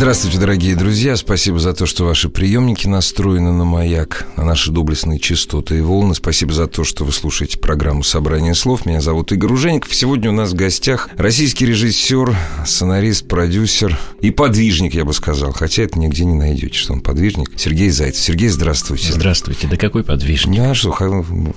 [0.00, 1.14] Здравствуйте, дорогие друзья.
[1.14, 6.14] Спасибо за то, что ваши приемники настроены на маяк, на наши доблестные частоты и волны.
[6.14, 8.86] Спасибо за то, что вы слушаете программу «Собрание слов».
[8.86, 9.94] Меня зовут Игорь Ужеников.
[9.94, 15.52] Сегодня у нас в гостях российский режиссер, сценарист, продюсер и подвижник, я бы сказал.
[15.52, 17.50] Хотя это нигде не найдете, что он подвижник.
[17.56, 18.24] Сергей Зайцев.
[18.24, 19.12] Сергей, здравствуйте.
[19.12, 19.68] Здравствуйте.
[19.68, 20.60] Да какой подвижник?
[20.60, 20.92] Ну, а что,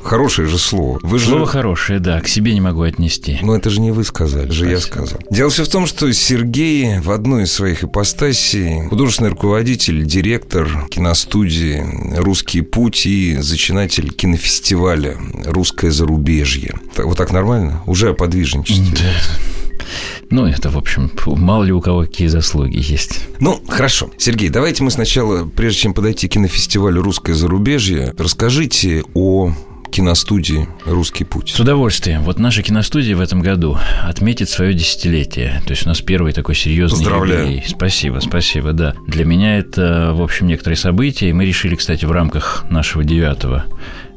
[0.04, 1.00] хорошее же слово.
[1.02, 1.52] Вы слово же...
[1.54, 3.40] хорошее, да, к себе не могу отнести.
[3.42, 5.22] Но это же не вы сказали, же я сказал.
[5.30, 10.88] Дело все в том, что Сергей в одной из своих ипостасей Анастасии, художественный руководитель, директор
[10.90, 11.86] киностудии
[12.18, 16.74] «Русский путь» и зачинатель кинофестиваля «Русское зарубежье».
[16.98, 17.84] Вот так нормально?
[17.86, 18.88] Уже о подвижничестве.
[18.96, 19.84] Да.
[20.32, 23.20] Ну, это, в общем, мало ли у кого какие заслуги есть.
[23.40, 24.10] Ну, хорошо.
[24.18, 29.54] Сергей, давайте мы сначала, прежде чем подойти к кинофестивалю «Русское зарубежье», расскажите о
[29.94, 31.50] киностудии «Русский путь».
[31.50, 32.24] С удовольствием.
[32.24, 35.62] Вот наша киностудия в этом году отметит свое десятилетие.
[35.68, 37.44] То есть у нас первый такой серьезный Поздравляю.
[37.44, 37.64] юбилей.
[37.68, 38.96] Спасибо, спасибо, да.
[39.06, 41.30] Для меня это, в общем, некоторые события.
[41.30, 43.66] И мы решили, кстати, в рамках нашего девятого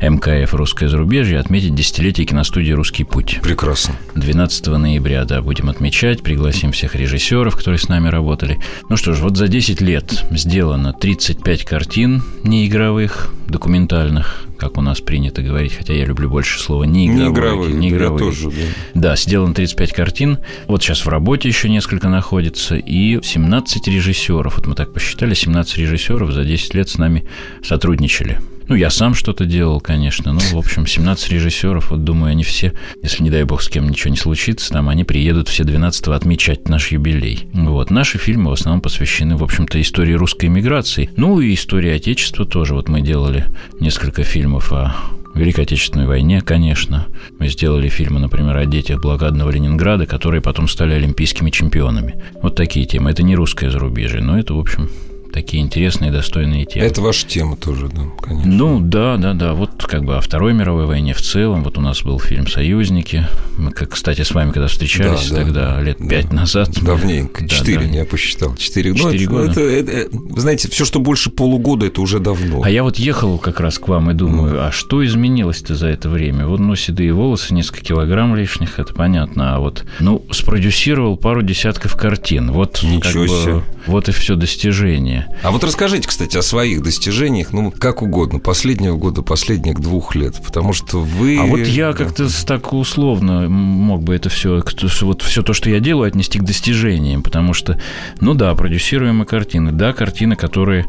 [0.00, 3.38] МКФ «Русское зарубежье» отметить десятилетие киностудии «Русский путь».
[3.42, 3.96] Прекрасно.
[4.14, 8.58] 12 ноября, да, будем отмечать, пригласим всех режиссеров, которые с нами работали.
[8.90, 15.00] Ну что ж, вот за 10 лет сделано 35 картин неигровых, документальных, как у нас
[15.00, 17.28] принято говорить, хотя я люблю больше слова неигровые.
[17.28, 18.26] Неигровые, неигровые.
[18.26, 18.62] Я тоже, да.
[18.94, 20.38] Да, сделано 35 картин.
[20.66, 22.76] Вот сейчас в работе еще несколько находится.
[22.76, 24.56] И 17 режиссеров.
[24.56, 27.26] Вот мы так посчитали, 17 режиссеров за 10 лет с нами
[27.62, 28.40] сотрудничали.
[28.68, 30.32] Ну, я сам что-то делал, конечно.
[30.32, 33.88] Ну, в общем, 17 режиссеров, вот думаю, они все, если, не дай бог, с кем
[33.88, 37.48] ничего не случится, там они приедут все 12 отмечать наш юбилей.
[37.52, 37.90] Вот.
[37.90, 41.10] Наши фильмы в основном посвящены, в общем-то, истории русской миграции.
[41.16, 42.74] Ну, и истории Отечества тоже.
[42.74, 43.46] Вот мы делали
[43.78, 44.96] несколько фильмов о
[45.36, 47.06] Великой Отечественной войне, конечно.
[47.38, 52.20] Мы сделали фильмы, например, о детях блокадного Ленинграда, которые потом стали олимпийскими чемпионами.
[52.42, 53.10] Вот такие темы.
[53.10, 54.90] Это не русское зарубежье, но это, в общем,
[55.36, 56.86] такие интересные, достойные темы.
[56.86, 58.50] Это ваша тема тоже, да, конечно.
[58.50, 59.52] Ну, да, да, да.
[59.52, 61.62] Вот как бы о Второй мировой войне в целом.
[61.62, 63.26] Вот у нас был фильм «Союзники».
[63.58, 66.70] Мы, как, кстати, с вами когда встречались да, да, тогда, лет да, пять назад.
[66.82, 67.46] Давненько.
[67.46, 67.98] Четыре, да, да.
[67.98, 68.56] я посчитал.
[68.56, 69.12] Четыре года.
[69.12, 69.50] Четыре года.
[69.50, 72.62] Это, это, это, вы знаете, все, что больше полугода, это уже давно.
[72.62, 74.68] А я вот ехал как раз к вам и думаю, mm.
[74.68, 76.46] а что изменилось-то за это время?
[76.46, 79.56] Вот, ну, седые волосы, несколько килограмм лишних, это понятно.
[79.56, 82.52] А вот, ну, спродюсировал пару десятков картин.
[82.52, 83.54] Вот, Ничего как себе.
[83.56, 85.25] Бы, вот и все достижение.
[85.42, 90.34] А вот расскажите, кстати, о своих достижениях, ну, как угодно, последнего года, последних двух лет,
[90.44, 91.38] потому что вы...
[91.38, 94.62] А вот я как-то так условно мог бы это все,
[95.02, 97.78] вот все то, что я делаю, отнести к достижениям, потому что,
[98.20, 100.86] ну да, продюсируемые картины, да, картины, которые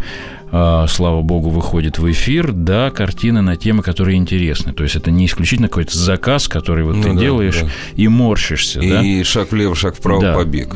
[0.49, 4.73] слава богу, выходит в эфир, да, картины на темы, которые интересны.
[4.73, 7.69] То есть это не исключительно какой-то заказ, который вот ну, ты да, делаешь да.
[7.95, 8.79] и морщишься.
[8.79, 9.23] И да?
[9.25, 10.33] шаг влево, шаг вправо, да.
[10.35, 10.75] побег.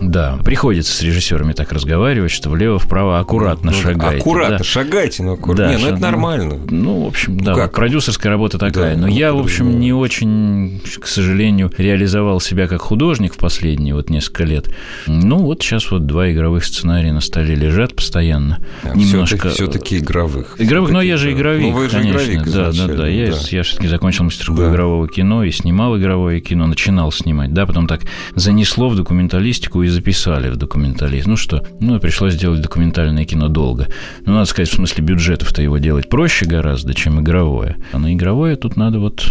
[0.00, 4.18] Да, приходится с режиссерами так разговаривать, что влево-вправо аккуратно ну, шагайте.
[4.18, 4.64] Аккуратно да.
[4.64, 5.64] шагайте, но аккуратно.
[5.64, 6.58] Да, не, ну это нормально.
[6.68, 7.74] Ну, в общем, да, как?
[7.74, 8.94] продюсерская работа такая.
[8.94, 13.94] Да, но я, в общем, не очень, к сожалению, реализовал себя как художник в последние
[13.94, 14.68] вот несколько лет.
[15.06, 18.58] Ну, вот сейчас вот два игровых сценария на столе лежат постоянно
[18.94, 19.48] немножко...
[19.50, 20.56] Все-таки игровых.
[20.58, 22.20] Игровых, но я же игровик, ну, вы же конечно.
[22.20, 23.08] Игровик да, да, да.
[23.08, 23.38] Я, да.
[23.50, 24.70] я все-таки закончил мастерскую да.
[24.72, 28.02] игрового кино и снимал игровое кино, начинал снимать, да, потом так
[28.34, 31.26] занесло в документалистику и записали в документалист.
[31.26, 33.88] Ну что, ну, пришлось делать документальное кино долго.
[34.24, 37.76] Ну, надо сказать, в смысле бюджетов-то его делать проще гораздо, чем игровое.
[37.92, 39.26] А на игровое тут надо вот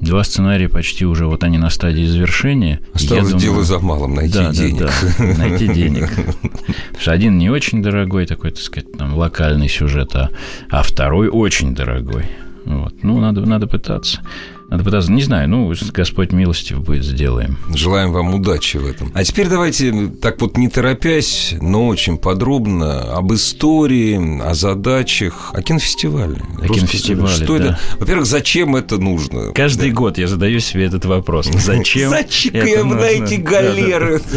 [0.00, 2.80] Два сценария почти уже, вот они на стадии завершения.
[2.94, 4.78] Осталось думаю, дело за малым, найти да, денег.
[4.78, 6.08] Да, да, найти денег.
[6.10, 10.30] Потому что один не очень дорогой, такой, так сказать, там, локальный сюжет, а,
[10.70, 12.24] а второй очень дорогой.
[12.64, 12.94] Вот.
[13.02, 14.20] Ну, надо, надо пытаться.
[14.70, 17.58] Надо пытаться, не знаю, ну, Господь милостив будет, сделаем.
[17.74, 19.10] Желаем вам удачи в этом.
[19.14, 25.60] А теперь давайте, так вот не торопясь, но очень подробно об истории, о задачах, о
[25.60, 26.40] кинофестивале.
[26.62, 27.64] О кинофестивале, Что да.
[27.64, 27.78] это?
[27.98, 29.52] Во-первых, зачем это нужно?
[29.54, 29.96] Каждый да.
[29.96, 31.46] год я задаю себе этот вопрос.
[31.52, 34.20] Зачем Зачем на эти галеры?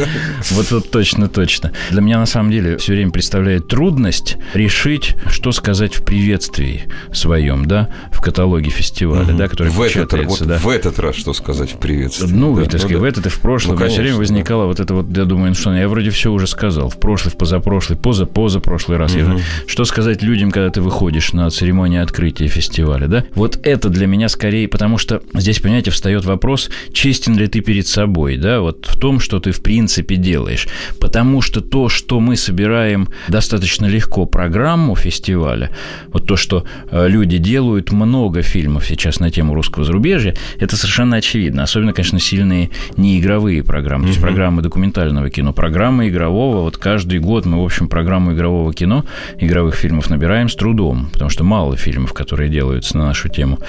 [0.52, 1.74] Вот вот точно, точно.
[1.92, 6.84] Для меня, на самом деле, все время представляет трудность решить, что сказать в приветствии
[7.14, 10.58] своем, да, в каталоге фестиваля, да, который в этот вот да.
[10.58, 12.32] в этот раз что сказать в приветствии?
[12.32, 13.76] Ну, да, так сказать, ну, в этот и в прошлом.
[13.76, 15.88] Ну, меня все конечно, время возникало вот это вот, я думаю, ну что, ну, я
[15.88, 16.90] вроде все уже сказал.
[16.90, 19.16] В прошлый, в позапрошлый, поза, поза прошлый раз.
[19.16, 19.38] Я,
[19.68, 23.26] что сказать людям, когда ты выходишь на церемонию открытия фестиваля, да?
[23.36, 27.88] Вот это для меня скорее, потому что здесь, понимаете, встает вопрос, честен ли ты перед
[27.88, 30.68] собой, да, вот в том, что ты в принципе делаешь.
[31.00, 35.72] Потому что то, что мы собираем достаточно легко программу фестиваля,
[36.08, 40.13] вот то, что э, люди делают много фильмов сейчас на тему русского зарубежья,
[40.60, 41.64] это совершенно очевидно.
[41.64, 46.62] Особенно, конечно, сильные неигровые программы, то есть программы документального кино, программы игрового.
[46.62, 49.06] Вот каждый год мы, в общем, программу игрового кино,
[49.40, 53.60] игровых фильмов набираем с трудом, потому что мало фильмов, которые делаются на нашу тему.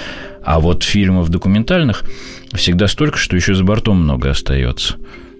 [0.43, 2.03] А вот фильмов документальных
[2.53, 4.95] всегда столько, что еще за бортом много остается.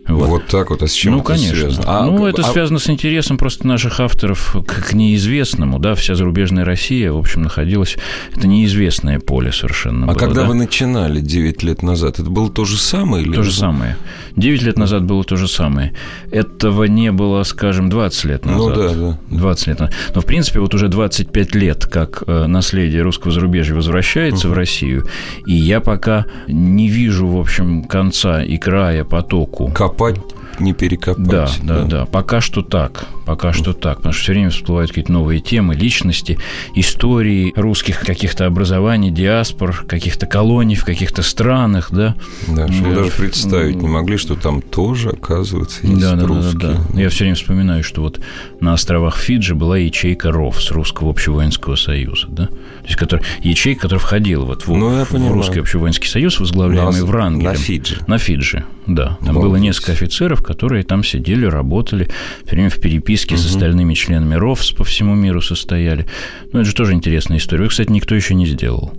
[0.08, 0.30] Вот.
[0.30, 1.56] вот так вот, а с чем ну, это конечно.
[1.56, 1.84] связано?
[1.88, 2.46] А, ну, это а...
[2.46, 7.42] связано с интересом просто наших авторов к, к неизвестному, да, вся зарубежная Россия, в общем,
[7.42, 7.98] находилась,
[8.36, 10.48] это неизвестное поле совершенно А было, когда да?
[10.48, 13.26] вы начинали 9 лет назад, это было то же самое?
[13.26, 13.98] Или то же самое.
[14.36, 15.94] 9 лет назад было то же самое.
[16.32, 18.76] Этого не было, скажем, 20 лет назад.
[18.76, 19.20] Ну, да, да.
[19.30, 19.96] 20 лет назад.
[20.14, 24.52] Но, в принципе, вот уже 25 лет, как э, наследие русского зарубежья возвращается uh-huh.
[24.52, 25.08] в Россию,
[25.46, 29.72] и я пока не вижу, в общем, конца и края потоку.
[29.96, 30.20] Копать
[30.60, 31.26] не перекопать.
[31.26, 32.06] Да, да, да, да.
[32.06, 33.06] Пока что так.
[33.26, 33.98] Пока что так.
[33.98, 36.38] Потому что все время всплывают какие-то новые темы, личности,
[36.76, 42.16] истории русских каких-то образований, диаспор, каких-то колоний в каких-то странах, да.
[42.48, 46.60] Да, что вы даже представить не могли, что там тоже, оказывается, есть да, да, русские.
[46.60, 47.02] Да, да, да.
[47.02, 48.20] Я все время вспоминаю, что вот
[48.60, 52.46] на островах Фиджи была ячейка РОВ с Русского общевоинского союза, да.
[52.48, 57.06] То есть который, ячейка, которая входила вот в, ну, в Русский общевоинский союз, возглавляемый на,
[57.06, 57.52] Врангелем.
[57.52, 57.98] На Фиджи.
[58.08, 59.18] На Фиджи, да.
[59.26, 59.44] Там Молодец.
[59.44, 62.10] было несколько офицеров, которые там сидели, работали,
[62.46, 63.38] все время в переписке угу.
[63.42, 66.06] с остальными членами РОВС по всему миру состояли.
[66.52, 67.68] Ну, это же тоже интересная история.
[67.68, 68.94] Кстати, никто еще не сделал.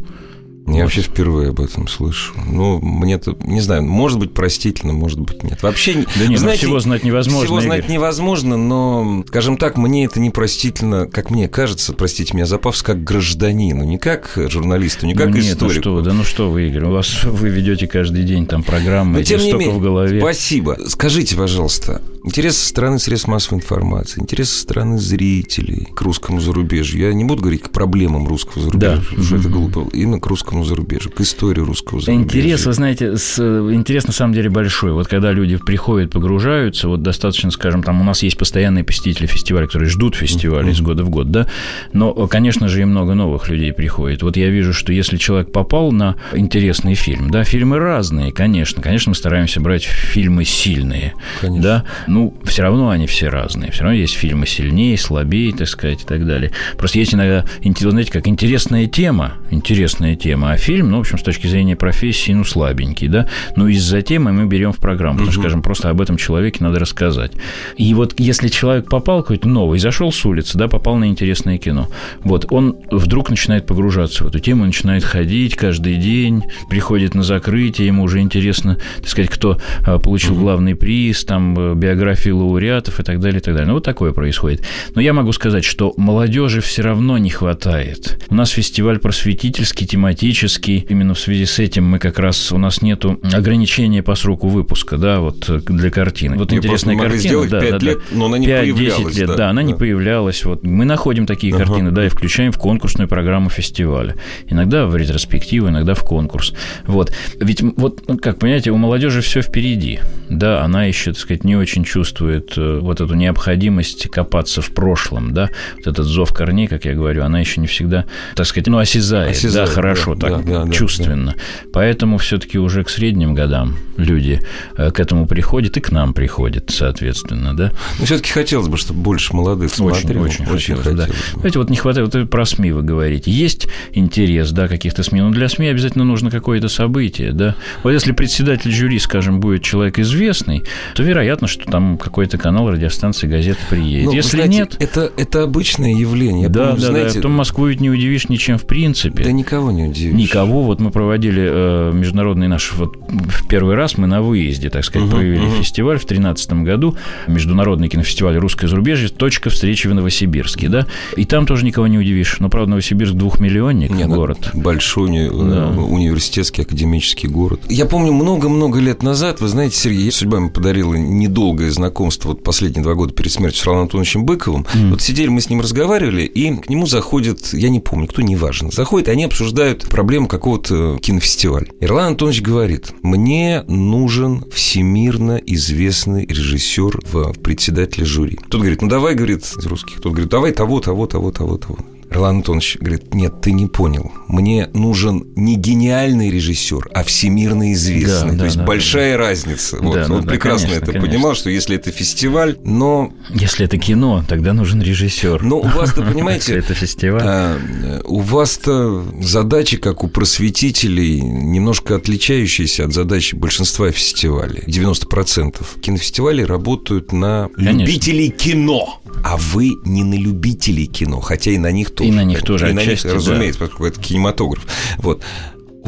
[0.66, 2.34] Я вообще впервые об этом слышу.
[2.44, 5.62] Ну, мне-то, не знаю, может быть простительно, может быть нет.
[5.62, 7.44] Вообще, да нет, знаете, всего знать невозможно.
[7.44, 7.68] Всего Игорь.
[7.68, 12.58] знать невозможно, но, скажем так, мне это не простительно, как мне кажется, простите меня за
[12.58, 15.74] пафос, как гражданину, не как журналисту, не как ну, нет, историку.
[15.74, 18.64] Ну что вы, да ну что вы, Игорь, у вас вы ведете каждый день там
[18.64, 20.20] программы, но, тем не менее, в голове.
[20.20, 20.76] Спасибо.
[20.88, 27.00] Скажите, пожалуйста, интерес со стороны средств массовой информации, интерес со стороны зрителей к русскому зарубежью.
[27.00, 29.02] Я не буду говорить к проблемам русского зарубежья, да.
[29.02, 29.88] потому что это глупо.
[29.92, 32.24] Именно к русскому зарубежью, к истории русского зарубежья.
[32.24, 34.92] Интерес, вы знаете, с, интерес на самом деле большой.
[34.92, 39.66] Вот когда люди приходят, погружаются, вот достаточно, скажем, там у нас есть постоянные посетители фестиваля,
[39.66, 40.72] которые ждут фестиваля mm-hmm.
[40.72, 41.46] из года в год, да,
[41.92, 44.22] но, конечно же, и много новых людей приходит.
[44.22, 49.10] Вот я вижу, что если человек попал на интересный фильм, да, фильмы разные, конечно, конечно,
[49.10, 51.62] мы стараемся брать фильмы сильные, конечно.
[51.62, 51.84] да,
[52.16, 56.06] ну, все равно они все разные, все равно есть фильмы сильнее, слабее, так сказать, и
[56.06, 56.50] так далее.
[56.78, 61.22] Просто есть иногда, знаете, как интересная тема, интересная тема, а фильм, ну, в общем, с
[61.22, 65.42] точки зрения профессии, ну, слабенький, да, но из-за темы мы берем в программу, потому что,
[65.42, 67.32] скажем, просто об этом человеке надо рассказать.
[67.76, 71.90] И вот если человек попал какой-то новый, зашел с улицы, да, попал на интересное кино,
[72.20, 77.88] вот, он вдруг начинает погружаться в эту тему, начинает ходить каждый день, приходит на закрытие,
[77.88, 79.60] ему уже интересно, так сказать, кто
[80.02, 83.68] получил главный приз, там, биографии лауреатов и так далее, и так далее.
[83.68, 84.62] Ну, вот такое происходит.
[84.94, 88.24] Но я могу сказать, что молодежи все равно не хватает.
[88.28, 90.86] У нас фестиваль просветительский, тематический.
[90.88, 94.96] Именно в связи с этим мы как раз, у нас нету ограничения по сроку выпуска,
[94.96, 96.36] да, вот для картины.
[96.36, 97.20] Вот Ее интересная картина.
[97.20, 99.16] сделать да, 5 да, лет, но она не 5-10 появлялась.
[99.16, 99.66] лет, да, да, она да.
[99.66, 100.44] не появлялась.
[100.44, 101.64] Вот мы находим такие Ага.
[101.64, 104.14] картины, да, и включаем в конкурсную программу фестиваля.
[104.48, 106.52] Иногда в ретроспективу, иногда в конкурс.
[106.86, 107.12] Вот.
[107.40, 109.98] Ведь вот, ну, как понимаете, у молодежи все впереди.
[110.28, 115.32] Да, она еще, так сказать, не очень чувствует э, вот эту необходимость копаться в прошлом,
[115.32, 118.78] да, вот этот зов корней, как я говорю, она еще не всегда, так сказать, ну,
[118.78, 121.34] осязает, Осязает, да, хорошо, да, так, да, да, чувственно.
[121.72, 124.40] Поэтому все-таки уже к средним годам люди
[124.76, 127.72] э, к этому приходят и к нам приходят, соответственно, да.
[127.98, 130.24] Но все-таки хотелось бы, чтобы больше молодых Очень, смотрело.
[130.24, 130.90] очень, хотелось, да.
[130.90, 131.40] хотелось бы.
[131.40, 133.30] Знаете, вот не хватает, вот про СМИ вы говорите.
[133.30, 137.54] Есть интерес, да, каких-то СМИ, но для СМИ обязательно нужно какое-то событие, да.
[137.82, 140.64] Вот если председатель жюри, скажем, будет человек известный,
[140.94, 144.06] то вероятно, что там какой-то канал, радиостанции, газеты приедет.
[144.06, 144.76] Ну, если знаете, нет...
[144.78, 146.48] это, это обычное явление.
[146.48, 147.14] Да, помню, да, знаете, да.
[147.16, 149.24] Потом Москву ведь не удивишь ничем в принципе.
[149.24, 150.16] да никого не удивишь.
[150.16, 150.62] Никого.
[150.62, 155.08] Вот мы проводили э, международный наш вот в первый раз мы на выезде, так сказать,
[155.08, 155.56] Мгм, провели мгм.
[155.56, 161.44] фестиваль в 2013 году, международный кинофестиваль «Русское зарубежье», точка встречи в Новосибирске, да, и там
[161.44, 162.36] тоже никого не удивишь.
[162.40, 164.50] Но, правда, Новосибирск двухмиллионник Не, ну, город.
[164.54, 165.74] Большой уни- Да.
[165.74, 167.60] э, университетский академический город.
[167.68, 172.42] Я помню, много-много лет назад, вы знаете, Сергей, судьба мне подарила недолгое близкое знакомство вот
[172.42, 174.66] последние два года перед смертью с Романом Антоновичем Быковым.
[174.74, 174.90] Mm.
[174.90, 178.70] Вот сидели мы с ним разговаривали, и к нему заходит, я не помню, кто, неважно,
[178.70, 181.66] заходит, и они обсуждают проблему какого-то кинофестиваля.
[181.80, 188.38] Ирлан Антонович говорит, мне нужен всемирно известный режиссер в председателе жюри.
[188.48, 190.00] Тот говорит, ну давай, говорит, из русских.
[190.00, 191.78] Тот говорит, давай того, того, того, того, того.
[192.16, 194.10] Ролан Антонович говорит, нет, ты не понял.
[194.26, 198.30] Мне нужен не гениальный режиссер, а всемирно известный.
[198.30, 199.18] Да, То да, есть да, большая да.
[199.18, 199.76] разница.
[199.80, 199.94] Вот.
[199.94, 201.10] Да, Он да, прекрасно конечно, это конечно.
[201.10, 203.12] понимал, что если это фестиваль, но...
[203.34, 205.42] Если это кино, тогда нужен режиссер.
[205.42, 206.56] Но у вас-то, понимаете...
[206.56, 207.22] это фестиваль.
[207.22, 207.58] А,
[208.04, 214.62] у вас-то задачи, как у просветителей, немножко отличающиеся от задач большинства фестивалей.
[214.66, 219.02] 90% кинофестивалей работают на любителей кино.
[219.22, 222.05] А вы не на любителей кино, хотя и на них тоже.
[222.06, 223.66] И на них тоже, и на них, разумеется, да.
[223.66, 224.64] поскольку это кинематограф.
[224.98, 225.22] Вот.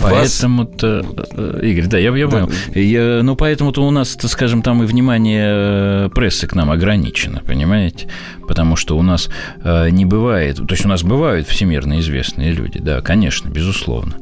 [0.00, 2.30] Поэтому-то, э, Игорь, да, я, я да.
[2.30, 2.52] понял.
[2.74, 5.48] Я, ну, поэтому-то у нас, скажем, там и внимание
[6.06, 8.08] э, прессы к нам ограничено, понимаете?
[8.46, 9.28] Потому что у нас
[9.62, 14.16] э, не бывает, то есть у нас бывают всемирно известные люди, да, конечно, безусловно.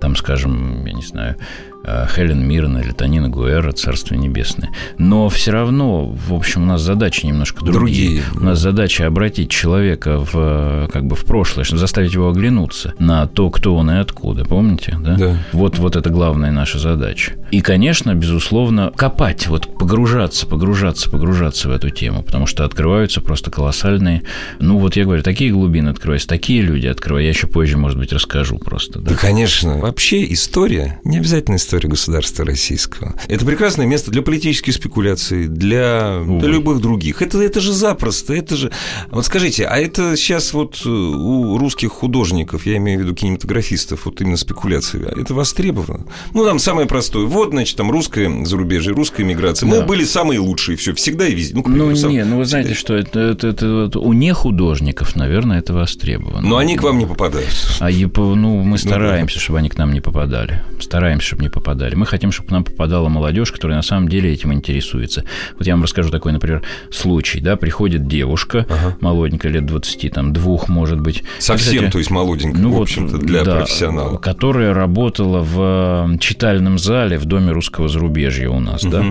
[0.00, 1.67] Там, скажем, я не знаю, Э,
[2.14, 4.70] Хелен Мирна или Танина Гуэра, Царство Небесное.
[4.98, 8.22] Но все равно, в общем, у нас задачи немножко другие.
[8.22, 8.22] другие.
[8.34, 13.26] У нас задача обратить человека в, как бы в прошлое, чтобы заставить его оглянуться на
[13.26, 14.44] то, кто он и откуда.
[14.44, 14.96] Помните?
[15.00, 15.16] Да?
[15.16, 15.36] да.
[15.52, 17.32] Вот, вот это главная наша задача.
[17.50, 23.50] И, конечно, безусловно, копать, вот погружаться, погружаться, погружаться в эту тему, потому что открываются просто
[23.50, 24.22] колоссальные...
[24.58, 27.24] Ну, вот я говорю, такие глубины открываются, такие люди открываются.
[27.24, 29.00] Я еще позже, может быть, расскажу просто.
[29.00, 29.78] Да, да конечно.
[29.78, 33.14] Вообще история, не обязательно история истории государства российского.
[33.28, 37.22] Это прекрасное место для политических спекуляций, для, для любых других.
[37.22, 38.72] Это, это же запросто, это же...
[39.10, 44.06] Вот скажите, а это сейчас вот э, у русских художников, я имею в виду кинематографистов,
[44.06, 46.06] вот именно спекуляции, а это востребовано?
[46.34, 47.26] Ну, там самое простое.
[47.26, 49.68] Вот, значит, там русское зарубежье, русская миграция.
[49.68, 49.84] Мы да.
[49.84, 51.54] были самые лучшие, все, всегда и везде.
[51.54, 52.10] Ну, ну сам...
[52.10, 56.48] не, ну вы знаете, что это, это, это, это у не художников, наверное, это востребовано.
[56.48, 57.48] Но они к вам не попадают.
[57.80, 59.44] А ну, мы стараемся, ну, да.
[59.44, 60.62] чтобы они к нам не попадали.
[60.80, 61.94] Стараемся, чтобы не попадали попадали.
[61.94, 65.24] Мы хотим, чтобы к нам попадала молодежь, которая на самом деле этим интересуется.
[65.58, 67.40] Вот я вам расскажу такой, например, случай.
[67.40, 68.96] Да, приходит девушка, ага.
[69.02, 71.24] молоденькая, лет 20, там, двух, может быть.
[71.38, 74.16] Совсем, кстати, то есть молоденькая, ну, в общем-то, для да, профессионала.
[74.16, 78.92] Которая работала в читальном зале в Доме русского зарубежья у нас, угу.
[78.92, 79.04] да,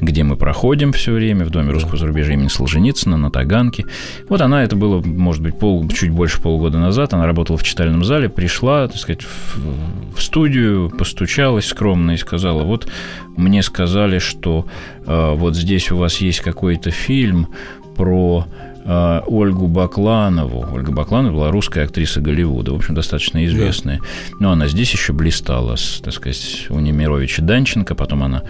[0.00, 3.84] где мы проходим все время, в Доме русского зарубежья имени Солженицына на Таганке.
[4.28, 8.04] Вот она, это было, может быть, пол, чуть больше полугода назад, она работала в читальном
[8.04, 12.88] зале, пришла, так сказать, в, в студию, постучалась скромно скромно и сказала, вот
[13.36, 14.66] мне сказали, что
[15.06, 17.46] э, вот здесь у вас есть какой-то фильм
[17.94, 18.44] про
[18.84, 20.66] э, Ольгу Бакланову.
[20.72, 23.98] Ольга Бакланова была русская актриса Голливуда, в общем, достаточно известная.
[23.98, 24.36] Да.
[24.40, 28.42] Но она здесь еще блистала с, так сказать, у Немировича Данченко, потом она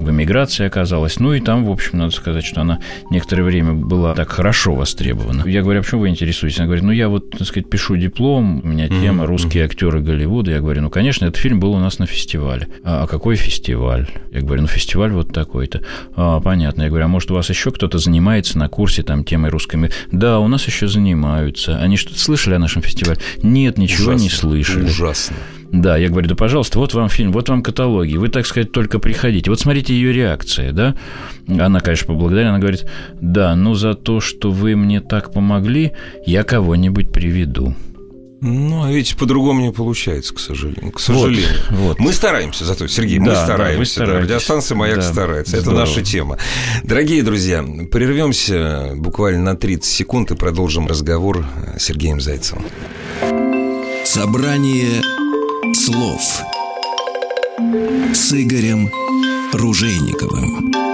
[0.00, 1.20] в эмиграции оказалась.
[1.20, 2.80] Ну и там, в общем, надо сказать, что она
[3.10, 5.46] некоторое время была так хорошо востребована.
[5.46, 6.58] Я говорю, а почему вы интересуетесь?
[6.58, 10.50] Она говорит, ну я вот, так сказать, пишу диплом, у меня тема «Русские актеры Голливуда».
[10.52, 12.68] Я говорю, ну, конечно, этот фильм был у нас на фестивале.
[12.82, 14.08] А, а какой фестиваль?
[14.32, 15.82] Я говорю, ну, фестиваль вот такой-то.
[16.16, 16.82] А, понятно.
[16.82, 19.90] Я говорю, а может, у вас еще кто-то занимается на курсе там темой русской...
[20.10, 21.78] Да, у нас еще занимаются.
[21.78, 23.18] Они что-то слышали о нашем фестивале?
[23.42, 24.84] Нет, ничего ужасно, не слышали.
[24.86, 25.36] Ужасно.
[25.72, 28.98] Да, я говорю, да, пожалуйста, вот вам фильм, вот вам каталоги, вы, так сказать, только
[28.98, 29.50] приходите.
[29.50, 30.96] Вот смотрите ее реакция, да?
[31.46, 32.86] Она, конечно, поблагодарила, она говорит,
[33.20, 35.92] да, ну за то, что вы мне так помогли,
[36.26, 37.74] я кого-нибудь приведу.
[38.42, 40.92] Ну, а ведь по-другому не получается, к сожалению.
[40.92, 41.46] К сожалению.
[41.68, 42.00] Вот, вот.
[42.00, 44.00] Мы стараемся зато, Сергей, да, мы стараемся.
[44.00, 45.56] Да, да, радиостанция «Маяк» да, старается.
[45.56, 45.80] Это здорово.
[45.80, 46.38] наша тема.
[46.82, 51.44] Дорогие друзья, прервемся буквально на 30 секунд и продолжим разговор
[51.78, 52.64] с Сергеем Зайцевым.
[54.04, 55.02] Собрание
[55.90, 56.42] слов
[58.14, 58.88] с Игорем
[59.52, 60.89] Ружейниковым.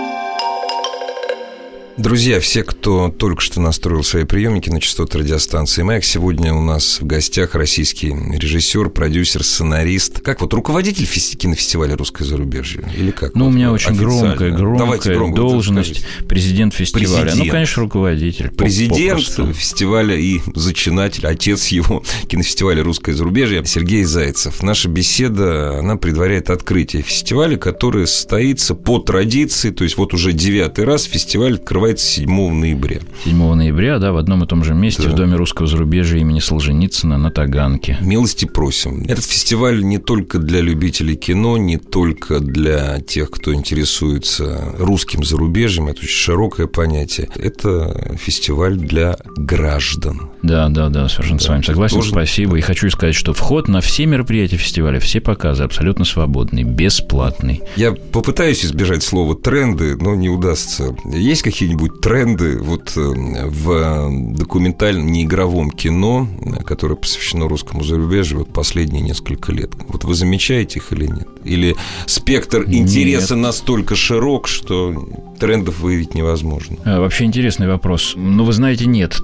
[1.99, 7.01] Друзья, все, кто только что настроил свои приемники на частоты радиостанции «Маяк», сегодня у нас
[7.01, 10.21] в гостях российский режиссер, продюсер, сценарист.
[10.21, 13.35] Как вот руководитель кинофестиваля «Русское зарубежье» или как?
[13.35, 17.23] Ну, вот, у меня очень громкая, громкая громко должность президент фестиваля.
[17.23, 17.47] Президент.
[17.47, 18.51] Ну, конечно, руководитель.
[18.51, 19.55] Президент попросту.
[19.55, 24.63] фестиваля и зачинатель, отец его кинофестиваля «Русское зарубежье» Сергей Зайцев.
[24.63, 30.85] Наша беседа, она предваряет открытие фестиваля, который состоится по традиции, то есть вот уже девятый
[30.85, 33.01] раз фестиваль открывает называется 7 ноября.
[33.25, 35.11] 7 ноября, да, в одном и том же месте да.
[35.11, 37.99] в Доме русского зарубежья имени Солженицына на Таганке.
[38.01, 39.05] Милости просим.
[39.05, 45.89] Этот фестиваль не только для любителей кино, не только для тех, кто интересуется русским зарубежьем,
[45.89, 47.29] это очень широкое понятие.
[47.37, 50.31] Это фестиваль для граждан.
[50.43, 51.45] Да, да, да, совершенно да.
[51.45, 51.97] с вами согласен.
[51.97, 52.11] Тоже...
[52.11, 52.57] Спасибо.
[52.57, 57.63] И хочу сказать, что вход на все мероприятия фестиваля, все показы абсолютно свободный, бесплатный.
[57.77, 60.97] Я попытаюсь избежать слова тренды, но не удастся.
[61.05, 66.29] Есть какие-нибудь тренды вот э, в документальном неигровом кино,
[66.65, 69.71] которое посвящено русскому зарубежью вот последние несколько лет?
[69.89, 71.29] Вот вы замечаете их или нет?
[71.45, 73.45] Или спектр интереса нет.
[73.45, 76.77] настолько широк, что трендов выявить невозможно?
[76.85, 78.15] А, вообще интересный вопрос.
[78.17, 79.21] Ну, вы знаете, нет.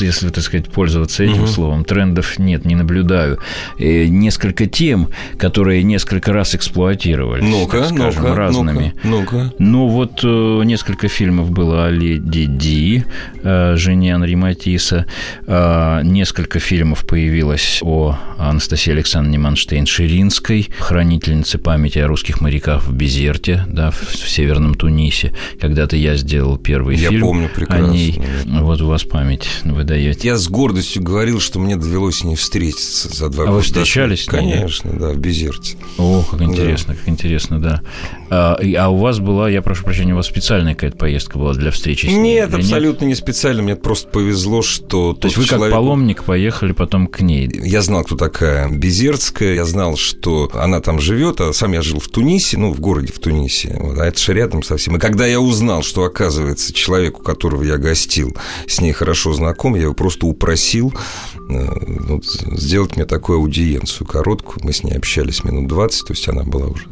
[0.00, 1.46] Если, так сказать, пользоваться этим угу.
[1.46, 3.38] словом, трендов нет, не наблюдаю.
[3.78, 8.94] И э, несколько тем, которые несколько раз эксплуатировались, ну-ка, скажем, ну-ка, разными.
[9.02, 9.54] Ну-ка, ну-ка.
[9.58, 13.04] Ну, вот э, несколько фильмов было Леди Ди,
[13.42, 15.06] э, жене Анри Матисса.
[15.46, 23.90] Несколько фильмов появилось о Анастасии Александровне Манштейн-Ширинской, хранительнице памяти о русских моряках в Безерте, да,
[23.90, 25.34] в Северном Тунисе.
[25.60, 27.88] Когда-то я сделал первый я фильм помню прекрасно.
[27.88, 28.20] о ней.
[28.44, 30.28] Вот у вас память вы даете.
[30.28, 33.50] Я с гордостью говорил, что мне довелось с ней встретиться за два а года.
[33.50, 34.26] А вы встречались?
[34.26, 35.76] Конечно, да, в Безерте.
[35.98, 37.00] О, как интересно, да.
[37.00, 37.82] как интересно, да.
[38.30, 41.70] А, а у вас была, я прошу прощения, у вас специальная какая-то поездка была для
[41.78, 42.18] встречи с ней?
[42.18, 43.10] Нет, абсолютно нет?
[43.10, 43.62] не специально.
[43.62, 45.14] Мне просто повезло, что...
[45.14, 45.70] То есть вы человек...
[45.72, 47.50] как паломник поехали потом к ней?
[47.62, 49.54] Я знал, кто такая Безерская.
[49.54, 53.12] Я знал, что она там живет, а сам я жил в Тунисе, ну, в городе
[53.12, 53.76] в Тунисе.
[53.80, 54.96] Вот, а это же рядом совсем.
[54.96, 59.74] И когда я узнал, что, оказывается, человек, у которого я гостил, с ней хорошо знаком,
[59.74, 60.92] я его просто упросил
[61.48, 61.66] э,
[62.08, 64.64] вот, сделать мне такую аудиенцию короткую.
[64.64, 66.86] Мы с ней общались минут 20, то есть она была уже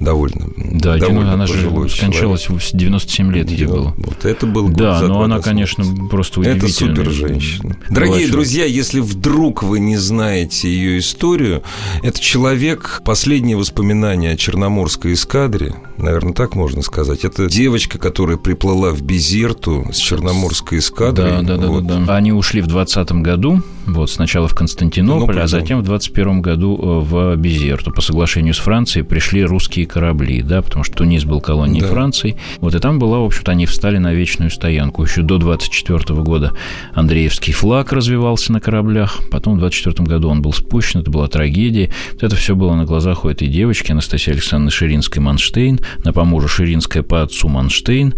[0.00, 3.94] довольно да, довольно она же скончалась в 97 лет ей было.
[3.96, 6.68] Вот это был год Да, но она, конечно, просто удивительная.
[6.68, 7.76] Это супер женщина.
[7.90, 11.62] Дорогие друзья, если вдруг вы не знаете ее историю,
[12.02, 17.24] это человек, последние воспоминания о Черноморской эскадре, наверное, так можно сказать.
[17.24, 21.42] Это девочка, которая приплыла в Безерту с Черноморской эскадрой.
[21.42, 21.86] Да, да, вот.
[21.86, 22.16] да, да.
[22.16, 26.78] Они ушли в 20 году, вот сначала в Константинополь, ну, а затем в 21 году
[26.80, 27.90] э, в Безерту.
[27.90, 31.88] По соглашению с Францией пришли русские корабли, да, потому что Тунис был колонией да.
[31.88, 32.36] Франции.
[32.58, 35.02] Вот и там была, в общем-то, они встали на вечную стоянку.
[35.02, 36.52] Еще до 24 года
[36.94, 41.90] Андреевский флаг развивался на кораблях, потом в 24 году он был спущен, это была трагедия.
[42.12, 47.02] Вот это все было на глазах у этой девочки, Анастасии Александровны Ширинской-Манштейн, на помужу Ширинская
[47.02, 48.14] по отцу Манштейн.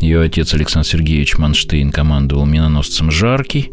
[0.00, 3.70] Ее отец Александр Сергеевич Манштейн командовал миноносцем «Жаркий»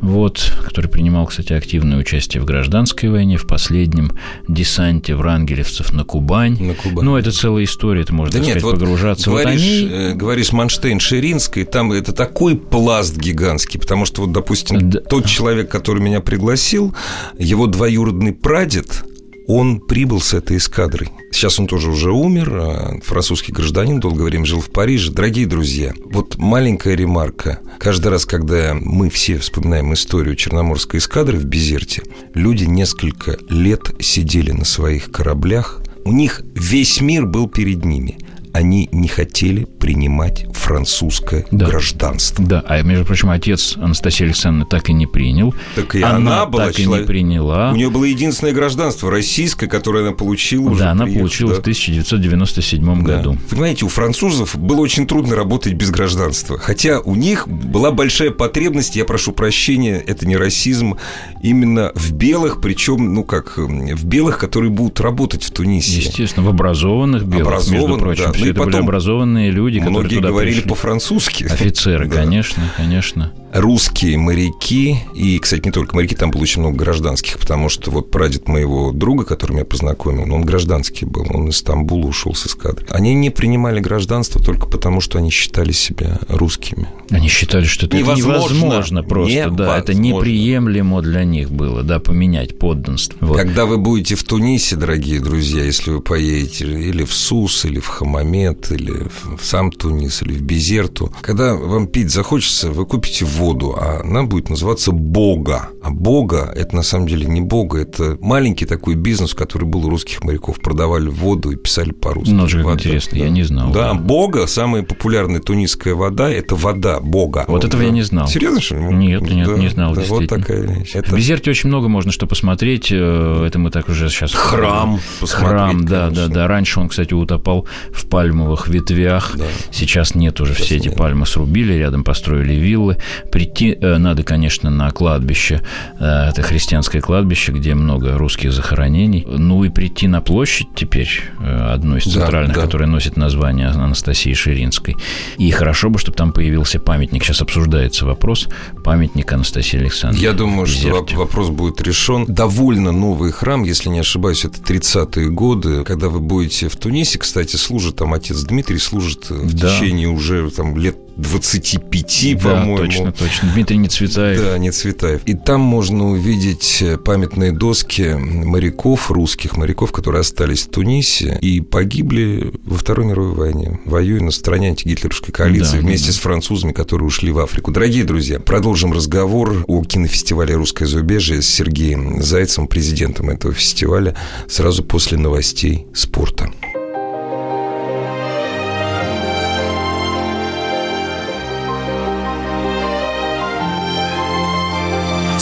[0.00, 4.12] вот, который принимал, кстати, активное участие в гражданской войне, в последнем
[4.48, 6.60] десанте врангелевцев на Кубань.
[6.60, 7.04] На Кубань.
[7.04, 9.30] Ну, это целая история, это можно, да так нет, сказать, вот погружаться.
[9.30, 9.88] Говоришь, вот они...
[9.90, 15.00] Э, говоришь Манштейн-Ширинской, там это такой пласт гигантский, потому что, вот, допустим, да.
[15.00, 16.94] тот человек, который меня пригласил,
[17.38, 19.04] его двоюродный прадед,
[19.52, 21.08] он прибыл с этой эскадрой.
[21.32, 25.10] Сейчас он тоже уже умер, а французский гражданин, долгое время жил в Париже.
[25.10, 27.58] Дорогие друзья, вот маленькая ремарка.
[27.80, 34.52] Каждый раз, когда мы все вспоминаем историю Черноморской эскадры в Безерте, люди несколько лет сидели
[34.52, 38.18] на своих кораблях, у них весь мир был перед ними–
[38.52, 41.66] они не хотели принимать французское да.
[41.66, 42.44] гражданство.
[42.44, 45.54] Да, а между прочим, отец Анастасии Александровны так и не принял.
[45.74, 46.98] Так и она, она была так человек...
[46.98, 47.70] и не приняла.
[47.72, 50.80] У нее было единственное гражданство российское, которое она получила да, уже.
[50.84, 51.56] Да, она получила да.
[51.56, 53.16] в 1997 да.
[53.16, 53.38] году.
[53.48, 56.58] Понимаете, у французов было очень трудно работать без гражданства.
[56.58, 60.96] Хотя у них была большая потребность, я прошу прощения, это не расизм,
[61.42, 65.98] именно в белых, причем, ну как, в белых, которые будут работать в Тунисе.
[65.98, 68.32] Естественно, в образованных белых, образованных, между прочим.
[68.32, 68.39] Да.
[68.40, 71.44] Все ну, это были образованные люди, которые туда говорили по-французски.
[71.44, 72.16] Офицеры, да.
[72.16, 77.68] конечно, конечно русские моряки, и, кстати, не только моряки, там было очень много гражданских, потому
[77.68, 82.34] что вот прадед моего друга, которым я познакомил, он гражданский был, он из Стамбула ушел
[82.34, 82.86] с эскадры.
[82.90, 86.88] Они не принимали гражданство только потому, что они считали себя русскими.
[87.10, 89.66] Они считали, что это невозможно, невозможно просто, невозможно.
[89.66, 93.18] да, это неприемлемо для них было, да, поменять подданство.
[93.20, 93.36] Вот.
[93.36, 97.86] Когда вы будете в Тунисе, дорогие друзья, если вы поедете или в Сус, или в
[98.30, 103.76] Хамамет, или в сам Тунис, или в Безерту, когда вам пить захочется, вы купите воду,
[103.76, 105.70] а она будет называться Бога.
[105.82, 109.90] А Бога– это на самом деле не Бога, это маленький такой бизнес, который был у
[109.90, 110.60] русских моряков.
[110.60, 112.32] Продавали воду и писали по-русски.
[112.32, 113.24] Ну, же интересно, да.
[113.24, 113.72] я не знал.
[113.72, 117.44] Да, да, Бога, самая популярная тунисская вода– это вода Бога.
[117.48, 117.88] Вот, вот этого да.
[117.88, 118.28] я не знал.
[118.28, 118.82] Серьезно, что ли?
[118.82, 120.94] Нет, нет, да, не знал, да, Вот такая вещь.
[120.94, 121.10] Это...
[121.10, 122.88] В Безерте очень много можно что посмотреть.
[122.92, 124.32] Э, это мы так уже сейчас...
[124.32, 126.46] Храм Храм, да, да, да.
[126.46, 129.32] Раньше он, кстати, утопал в пальмовых ветвях.
[129.38, 129.46] Да.
[129.70, 130.86] Сейчас нет уже, Сейчас все нет.
[130.86, 132.98] эти пальмы срубили, рядом построили виллы.
[133.32, 135.62] Прийти э, надо, конечно, на кладбище,
[135.98, 139.26] э, это христианское кладбище, где много русских захоронений.
[139.26, 141.08] Ну и прийти на площадь теперь,
[141.40, 142.66] э, одну из центральных, да, да.
[142.66, 144.96] которая носит название Анастасии Ширинской.
[145.38, 147.24] И хорошо бы, чтобы там появился памятник.
[147.24, 148.48] Сейчас обсуждается вопрос
[148.84, 150.22] памятника Анастасии Александровны.
[150.22, 152.26] Я думаю, что вопрос будет решен.
[152.26, 157.56] Довольно новый храм, если не ошибаюсь, это 30-е годы, когда вы будете в Тунисе, кстати,
[157.56, 159.68] служит там отец Дмитрий, служит в да.
[159.68, 162.78] течение уже там лет 25, да, по-моему.
[162.78, 163.52] точно, точно.
[163.52, 164.40] Дмитрий Нецветаев.
[164.40, 165.20] Да, Нецветаев.
[165.26, 172.52] И там можно увидеть памятные доски моряков, русских моряков, которые остались в Тунисе и погибли
[172.64, 176.12] во Второй мировой войне, воюя на стороне антигитлеровской коалиции да, вместе да.
[176.14, 177.70] с французами, которые ушли в Африку.
[177.70, 184.16] Дорогие друзья, продолжим разговор о кинофестивале «Русское зарубежье» с Сергеем Зайцем, президентом этого фестиваля,
[184.48, 186.50] сразу после новостей спорта.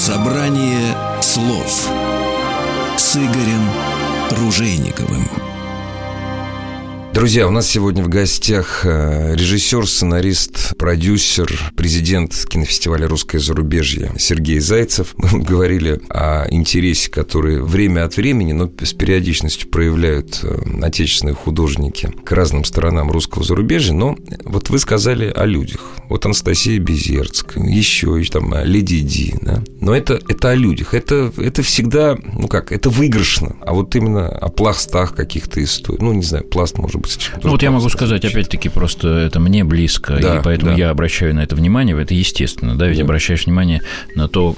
[0.08, 1.86] Собрание слов
[2.96, 3.70] с Игорем
[4.30, 5.28] Ружейниковым.
[7.18, 14.60] Друзья, у нас сегодня в гостях э, режиссер, сценарист, продюсер, президент кинофестиваля «Русское зарубежье» Сергей
[14.60, 15.16] Зайцев.
[15.32, 22.08] Мы говорили о интересе, который время от времени, но с периодичностью проявляют э, отечественные художники
[22.24, 23.94] к разным сторонам русского зарубежья.
[23.94, 25.80] Но вот вы сказали о людях.
[26.08, 29.34] Вот Анастасия Безерцкая, еще там Леди Ди.
[29.42, 29.64] Да?
[29.80, 30.94] Но это, это о людях.
[30.94, 33.56] Это, это всегда, ну как, это выигрышно.
[33.66, 35.98] А вот именно о пластах каких-то историй.
[36.00, 37.07] Ну, не знаю, пласт может быть
[37.42, 40.76] ну, вот я могу сказать, опять-таки, просто это мне близко, да, и поэтому да.
[40.76, 43.04] я обращаю на это внимание, это естественно, да, ведь да.
[43.04, 43.82] обращаешь внимание
[44.14, 44.54] на то,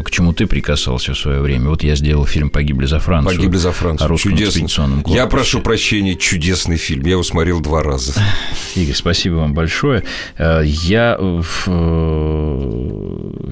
[0.00, 1.68] э, к чему ты прикасался в свое время.
[1.68, 3.36] Вот я сделал фильм «Погибли за Францию».
[3.36, 4.06] «Погибли за Францию».
[4.06, 4.62] О русском Чудесный.
[4.62, 5.16] экспедиционном корпусе.
[5.16, 8.14] Я прошу прощения, чудесный фильм, я его смотрел два раза.
[8.74, 10.04] Игорь, спасибо вам большое.
[10.38, 11.16] Э, я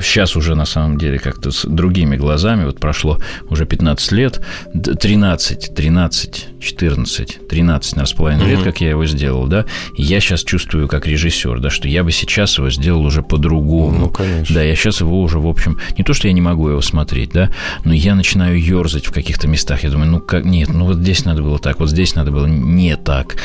[0.00, 4.40] сейчас уже, на самом деле, как-то с другими глазами, вот прошло уже 15 лет,
[4.72, 9.64] 13, 13, 14, 13, наверное, с половиной лет, как я его сделал, да,
[9.96, 13.98] я сейчас чувствую как режиссер, да, что я бы сейчас его сделал уже по-другому.
[13.98, 14.54] Ну, конечно.
[14.54, 17.30] Да, я сейчас его уже, в общем, не то, что я не могу его смотреть,
[17.32, 17.50] да,
[17.84, 19.82] но я начинаю ерзать в каких-то местах.
[19.82, 22.46] Я думаю, ну как, нет, ну вот здесь надо было так, вот здесь надо было
[22.46, 23.36] не так.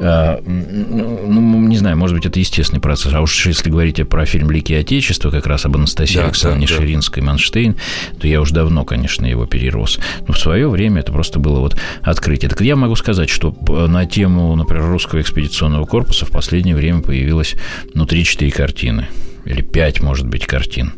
[0.00, 3.12] А, ну, не знаю, может быть, это естественный процесс.
[3.14, 6.74] А уж если говорить про фильм «Лики Отечества», как раз об Анастасии да, Александровне да,
[6.74, 6.80] да.
[6.80, 7.76] Ширинской «Манштейн»,
[8.18, 9.98] то я уже давно, конечно, его перерос.
[10.26, 12.48] Но в свое время это просто было вот открытие.
[12.48, 17.54] Так я могу сказать, что на тему, например, русского экспедиционного корпуса в последнее время появилось
[17.92, 19.08] ну, 3-4 картины.
[19.44, 20.94] Или 5, может быть, картин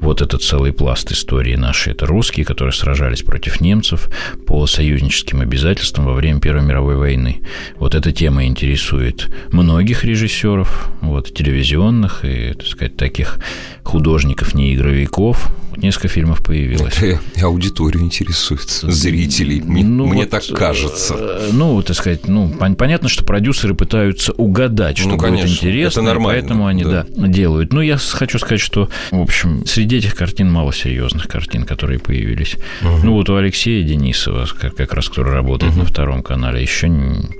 [0.00, 1.92] вот этот целый пласт истории нашей.
[1.92, 4.08] Это русские, которые сражались против немцев
[4.46, 7.42] по союзническим обязательствам во время Первой мировой войны.
[7.76, 13.38] Вот эта тема интересует многих режиссеров, вот, телевизионных и, так сказать, таких
[13.82, 15.50] художников, не игровиков.
[15.76, 16.98] Несколько фильмов появилось.
[16.98, 19.60] Это аудиторию интересует, зрителей.
[19.60, 21.14] Мне, ну, мне вот, так кажется.
[21.16, 26.00] Э, ну, так сказать, ну, понятно, что продюсеры пытаются угадать, что ну, конечно, будет интересно,
[26.00, 27.06] это нормально, поэтому они да.
[27.08, 27.72] Да, делают.
[27.72, 31.98] Ну, я хочу сказать, что, в общем, среди среди этих картин мало серьезных картин, которые
[31.98, 32.56] появились.
[32.80, 33.00] Угу.
[33.02, 35.80] Ну, вот у Алексея Денисова, как, как раз который работает угу.
[35.80, 36.88] на втором канале, еще,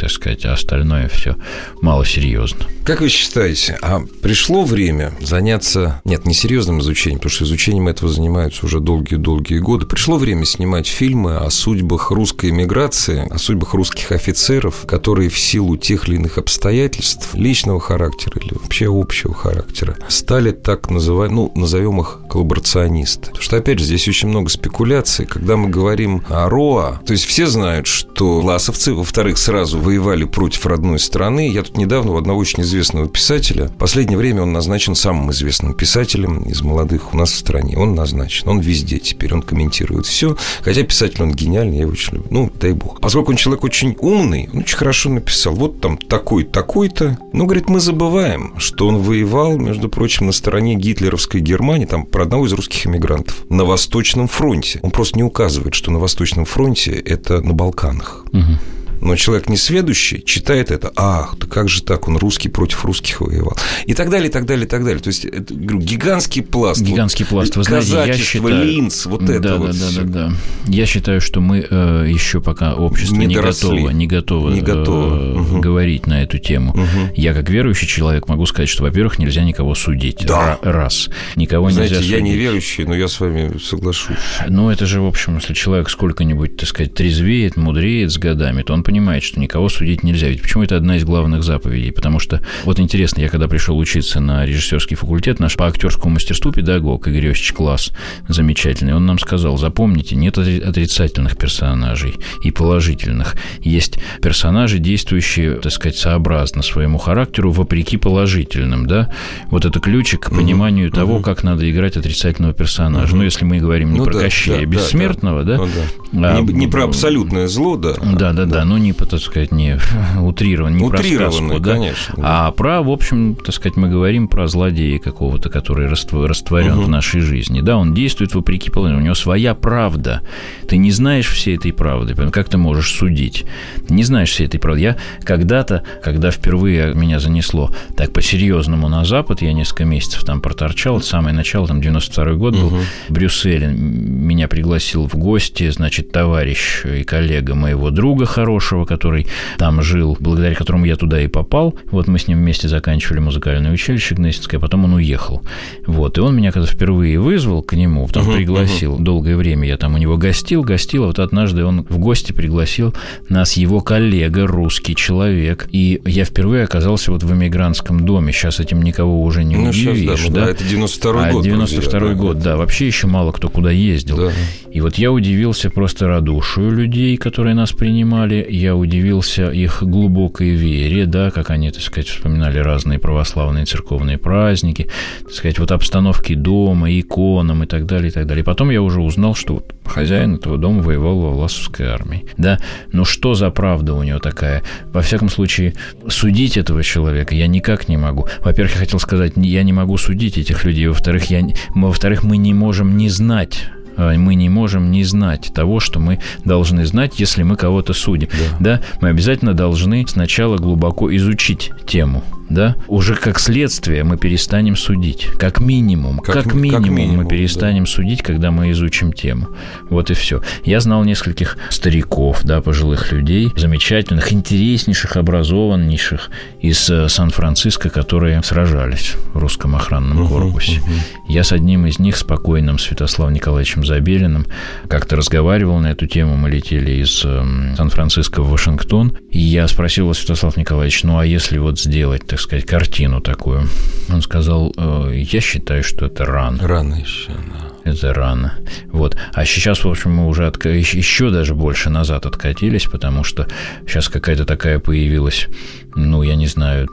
[0.00, 1.36] так сказать, а остальное все
[1.80, 2.66] мало серьезно.
[2.84, 8.10] Как вы считаете, а пришло время заняться, нет, не серьезным изучением, потому что изучением этого
[8.10, 14.10] занимаются уже долгие-долгие годы, пришло время снимать фильмы о судьбах русской эмиграции, о судьбах русских
[14.10, 20.50] офицеров, которые в силу тех или иных обстоятельств личного характера или вообще общего характера стали
[20.50, 23.26] так называемые, ну, назовем их коллаборационисты.
[23.26, 25.26] Потому что, опять же, здесь очень много спекуляций.
[25.26, 30.66] Когда мы говорим о РОА, то есть все знают, что ласовцы, во-вторых, сразу воевали против
[30.66, 31.50] родной страны.
[31.50, 35.74] Я тут недавно у одного очень известного писателя, в последнее время он назначен самым известным
[35.74, 37.76] писателем из молодых у нас в стране.
[37.76, 40.36] Он назначен, он везде теперь, он комментирует все.
[40.62, 42.28] Хотя писатель он гениальный, я его очень люблю.
[42.30, 43.00] Ну, дай бог.
[43.00, 45.54] Поскольку он человек очень умный, он очень хорошо написал.
[45.54, 47.18] Вот там такой, такой-то.
[47.32, 52.24] Ну, говорит, мы забываем, что он воевал, между прочим, на стороне гитлеровской Германии, там про
[52.30, 54.78] одного из русских эмигрантов на Восточном фронте.
[54.82, 58.24] Он просто не указывает, что на Восточном фронте это на Балканах.
[58.32, 58.79] Угу.
[59.00, 63.56] Но человек несведущий читает это, ах, да как же так, он русский против русских воевал.
[63.86, 65.00] И так далее, и так далее, и так далее.
[65.00, 66.82] То есть, это, говорю, гигантский пласт.
[66.82, 67.56] Гигантский вот, пласт.
[67.56, 68.64] Вы знаете, я считаю...
[68.64, 70.32] линз, вот это да, вот да, да, да, да.
[70.66, 75.14] Я считаю, что мы э, еще пока общество не, не готово, не готово, не готово.
[75.14, 75.60] Э, угу.
[75.60, 76.72] говорить на эту тему.
[76.72, 77.14] Угу.
[77.16, 80.24] Я, как верующий человек, могу сказать, что, во-первых, нельзя никого судить.
[80.26, 80.58] Да.
[80.62, 81.08] Раз.
[81.36, 82.18] Никого Знаете, нельзя судить.
[82.18, 84.16] я не верующий, но я с вами соглашусь.
[84.48, 88.74] Ну, это же, в общем, если человек сколько-нибудь, так сказать, трезвеет, мудреет с годами, то
[88.74, 90.26] он понимает, что никого судить нельзя.
[90.26, 91.92] Ведь почему это одна из главных заповедей?
[91.92, 96.50] Потому что, вот интересно, я когда пришел учиться на режиссерский факультет, наш по актерскому мастерству
[96.50, 97.92] педагог Игорь Иосифович Класс,
[98.26, 103.36] замечательный, он нам сказал, запомните, нет отрицательных персонажей и положительных.
[103.60, 109.14] Есть персонажи, действующие, так сказать, сообразно своему характеру, вопреки положительным, да?
[109.52, 111.22] Вот это ключик к пониманию угу, того, угу.
[111.22, 113.12] как надо играть отрицательного персонажа.
[113.12, 113.18] Угу.
[113.18, 115.58] Ну, если мы говорим не ну, про да, Кощея да, Бессмертного, да?
[115.58, 115.62] да?
[115.62, 116.36] Ну, да.
[116.38, 117.94] А, не, не про абсолютное зло, да?
[117.94, 119.78] Да, да, да, ну не, так сказать, не
[120.20, 121.74] утрирован, не про сказку, да?
[121.74, 122.14] конечно.
[122.16, 122.46] Да.
[122.46, 126.82] А про, в общем, так сказать, мы говорим про злодея какого-то, который растворен угу.
[126.82, 127.60] в нашей жизни.
[127.60, 130.22] Да, он действует вопреки положению, у него своя правда.
[130.68, 133.44] Ты не знаешь всей этой правды, как ты можешь судить?
[133.86, 134.80] Ты не знаешь всей этой правды.
[134.80, 140.98] Я когда-то, когда впервые меня занесло так по-серьезному на Запад, я несколько месяцев там проторчал,
[140.98, 142.78] это самое начало, там 92 год был, угу.
[143.08, 149.26] в Брюсселе, меня пригласил в гости, значит, товарищ и коллега моего друга хорошего, который
[149.58, 151.74] там жил, благодаря которому я туда и попал.
[151.90, 155.42] Вот мы с ним вместе заканчивали музыкальное училище Гнесинское, а потом он уехал.
[155.86, 158.96] Вот, и он меня когда впервые вызвал к нему, потом uh-huh, пригласил.
[158.96, 159.02] Uh-huh.
[159.02, 162.94] Долгое время я там у него гостил, гостил, а вот однажды он в гости пригласил
[163.28, 165.68] нас его коллега, русский человек.
[165.72, 168.32] И я впервые оказался вот в эмигрантском доме.
[168.32, 170.44] Сейчас этим никого уже не ну, удивишь, сейчас, да, да?
[170.46, 170.50] да?
[170.50, 171.46] Это 92-й а, год.
[171.46, 172.56] 92-й год, да.
[172.56, 174.16] Вообще еще мало кто куда ездил.
[174.16, 174.32] Да.
[174.72, 178.46] И вот я удивился просто радушию людей, которые нас принимали.
[178.48, 184.88] Я удивился их глубокой вере, да, как они, так сказать, вспоминали разные православные церковные праздники,
[185.22, 188.42] так сказать, вот обстановки дома, иконам и так далее, и так далее.
[188.42, 192.24] И потом я уже узнал, что вот хозяин этого дома воевал во Власовской армии.
[192.38, 192.58] Да,
[192.92, 194.62] ну что за правда у него такая?
[194.92, 195.74] Во всяком случае,
[196.08, 198.28] судить этого человека я никак не могу.
[198.44, 200.86] Во-первых, я хотел сказать, я не могу судить этих людей.
[200.86, 203.68] Во-вторых, я, во-вторых, мы не можем не знать
[204.00, 208.28] мы не можем не знать того, что мы должны знать, если мы кого-то судим.
[208.58, 208.78] Да.
[208.78, 215.28] да, мы обязательно должны сначала глубоко изучить тему да, уже как следствие мы перестанем судить.
[215.38, 217.90] Как минимум, как, как, минимум, как минимум мы перестанем да.
[217.90, 219.48] судить, когда мы изучим тему.
[219.88, 220.42] Вот и все.
[220.64, 229.14] Я знал нескольких стариков, да, пожилых людей, замечательных, интереснейших, образованнейших из э, Сан-Франциско, которые сражались
[229.32, 230.80] в русском охранном корпусе.
[230.80, 230.90] Угу.
[231.28, 234.46] Я с одним из них, спокойным Святославом Николаевичем Забелиным,
[234.88, 236.36] как-то разговаривал на эту тему.
[236.36, 239.18] Мы летели из эм, Сан-Франциско в Вашингтон.
[239.30, 243.62] И я спросил Святослав Николаевич, ну а если вот сделать, так сказать, картину такую.
[244.08, 246.68] Он сказал, «Э, я считаю, что это рано.
[246.68, 247.90] Рано еще, да.
[247.90, 248.54] Это рано.
[248.92, 249.16] Вот.
[249.32, 250.68] А сейчас, в общем, мы уже отка...
[250.68, 253.48] еще даже больше назад откатились, потому что
[253.88, 255.48] сейчас какая-то такая появилась,
[255.96, 256.86] ну, я не знаю,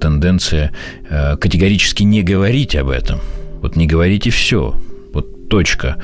[0.00, 0.72] тенденция
[1.10, 3.20] э, категорически не говорить об этом.
[3.60, 4.74] Вот не говорите все.
[5.50, 5.98] Точка.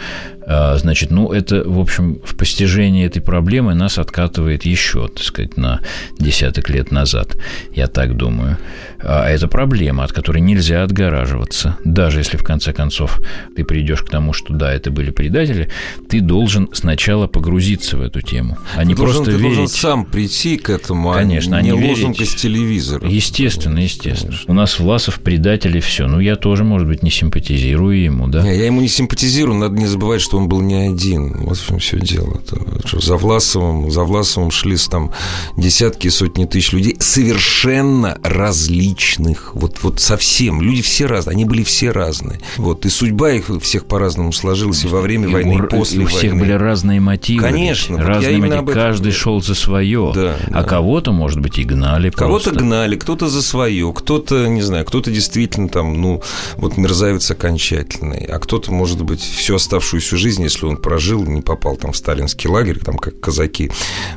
[0.48, 5.56] А, значит, ну, это, в общем, в постижении этой проблемы нас откатывает еще, так сказать,
[5.56, 5.80] на
[6.18, 7.36] десяток лет назад,
[7.74, 8.56] я так думаю.
[9.00, 11.76] А это проблема, от которой нельзя отгораживаться.
[11.84, 13.20] Даже если, в конце концов,
[13.56, 15.68] ты придешь к тому, что да, это были предатели,
[16.08, 19.56] ты должен сначала погрузиться в эту тему, а не должен, просто ты верить.
[19.56, 22.20] должен сам прийти к этому, Конечно, а не лозунг верить.
[22.20, 23.08] из телевизора.
[23.08, 24.30] Естественно, естественно.
[24.32, 24.52] Конечно.
[24.52, 26.06] У нас Власов предатели все.
[26.06, 28.42] Ну, я тоже, может быть, не симпатизирую ему, да?
[28.42, 31.44] Не, я ему не симпатизирую, надо не забывать, что он был не один.
[31.44, 32.40] Вот в чем все дело.
[32.84, 35.12] Что за Власовым, за Власовым шли там
[35.56, 39.54] десятки, сотни тысяч людей совершенно различных.
[39.54, 40.60] Вот, вот совсем.
[40.60, 41.34] Люди все разные.
[41.34, 42.40] Они были все разные.
[42.56, 42.84] Вот.
[42.86, 46.06] И судьба их всех по-разному сложилась и во время и войны, и после и у
[46.06, 46.40] всех войны.
[46.40, 47.42] были разные мотивы.
[47.42, 47.98] Конечно.
[47.98, 48.72] Разные вот мотивы.
[48.72, 50.12] Каждый шел за свое.
[50.14, 50.64] Да, а да.
[50.64, 55.68] кого-то, может быть, и гнали Кого-то гнали, кто-то за свое, кто-то, не знаю, кто-то действительно
[55.68, 56.22] там, ну,
[56.56, 61.76] вот мерзавец окончательный, а кто-то, может быть, всю оставшуюся жизнь, если он прожил, не попал
[61.76, 63.70] там в сталинский лагерь, там как казаки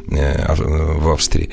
[0.09, 1.49] э, в Австрии.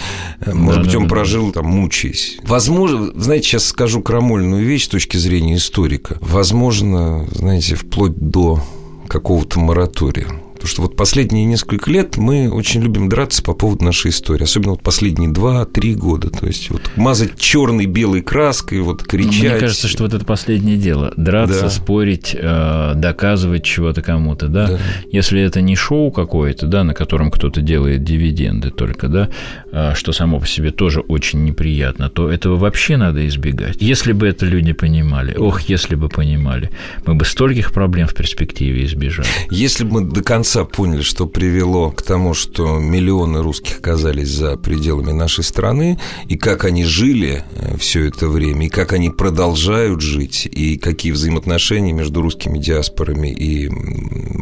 [0.47, 2.39] Может да, быть, да, он да, прожил там мучаясь.
[2.43, 6.19] Возможно, знаете, сейчас скажу крамольную вещь с точки зрения историка.
[6.21, 8.63] Возможно, знаете, вплоть до
[9.09, 10.29] какого-то моратория.
[10.57, 14.45] Потому что вот последние несколько лет мы очень любим драться по поводу нашей истории.
[14.45, 16.31] Особенно вот последние два-три года.
[16.31, 19.53] То есть вот мазать черной белой краской, вот кричать.
[19.53, 21.13] Мне кажется, что вот это последнее дело.
[21.17, 21.71] Драться, да.
[21.71, 24.69] спорить, э, доказывать чего-то кому-то, да?
[24.69, 24.79] да.
[25.11, 29.29] Если это не шоу какое-то, да, на котором кто-то делает дивиденды только, да,
[29.73, 33.77] э, что само по себе тоже очень неприятно, то этого вообще надо избегать.
[33.81, 36.71] Если бы это люди понимали, ох, если бы понимали,
[37.05, 39.29] мы бы стольких проблем в перспективе избежали.
[39.51, 44.29] Если бы мы до конца конца поняли, что привело к тому, что миллионы русских оказались
[44.29, 49.11] за пределами нашей страны, и как они жили э, все это время, и как они
[49.11, 53.69] продолжают жить, и какие взаимоотношения между русскими диаспорами и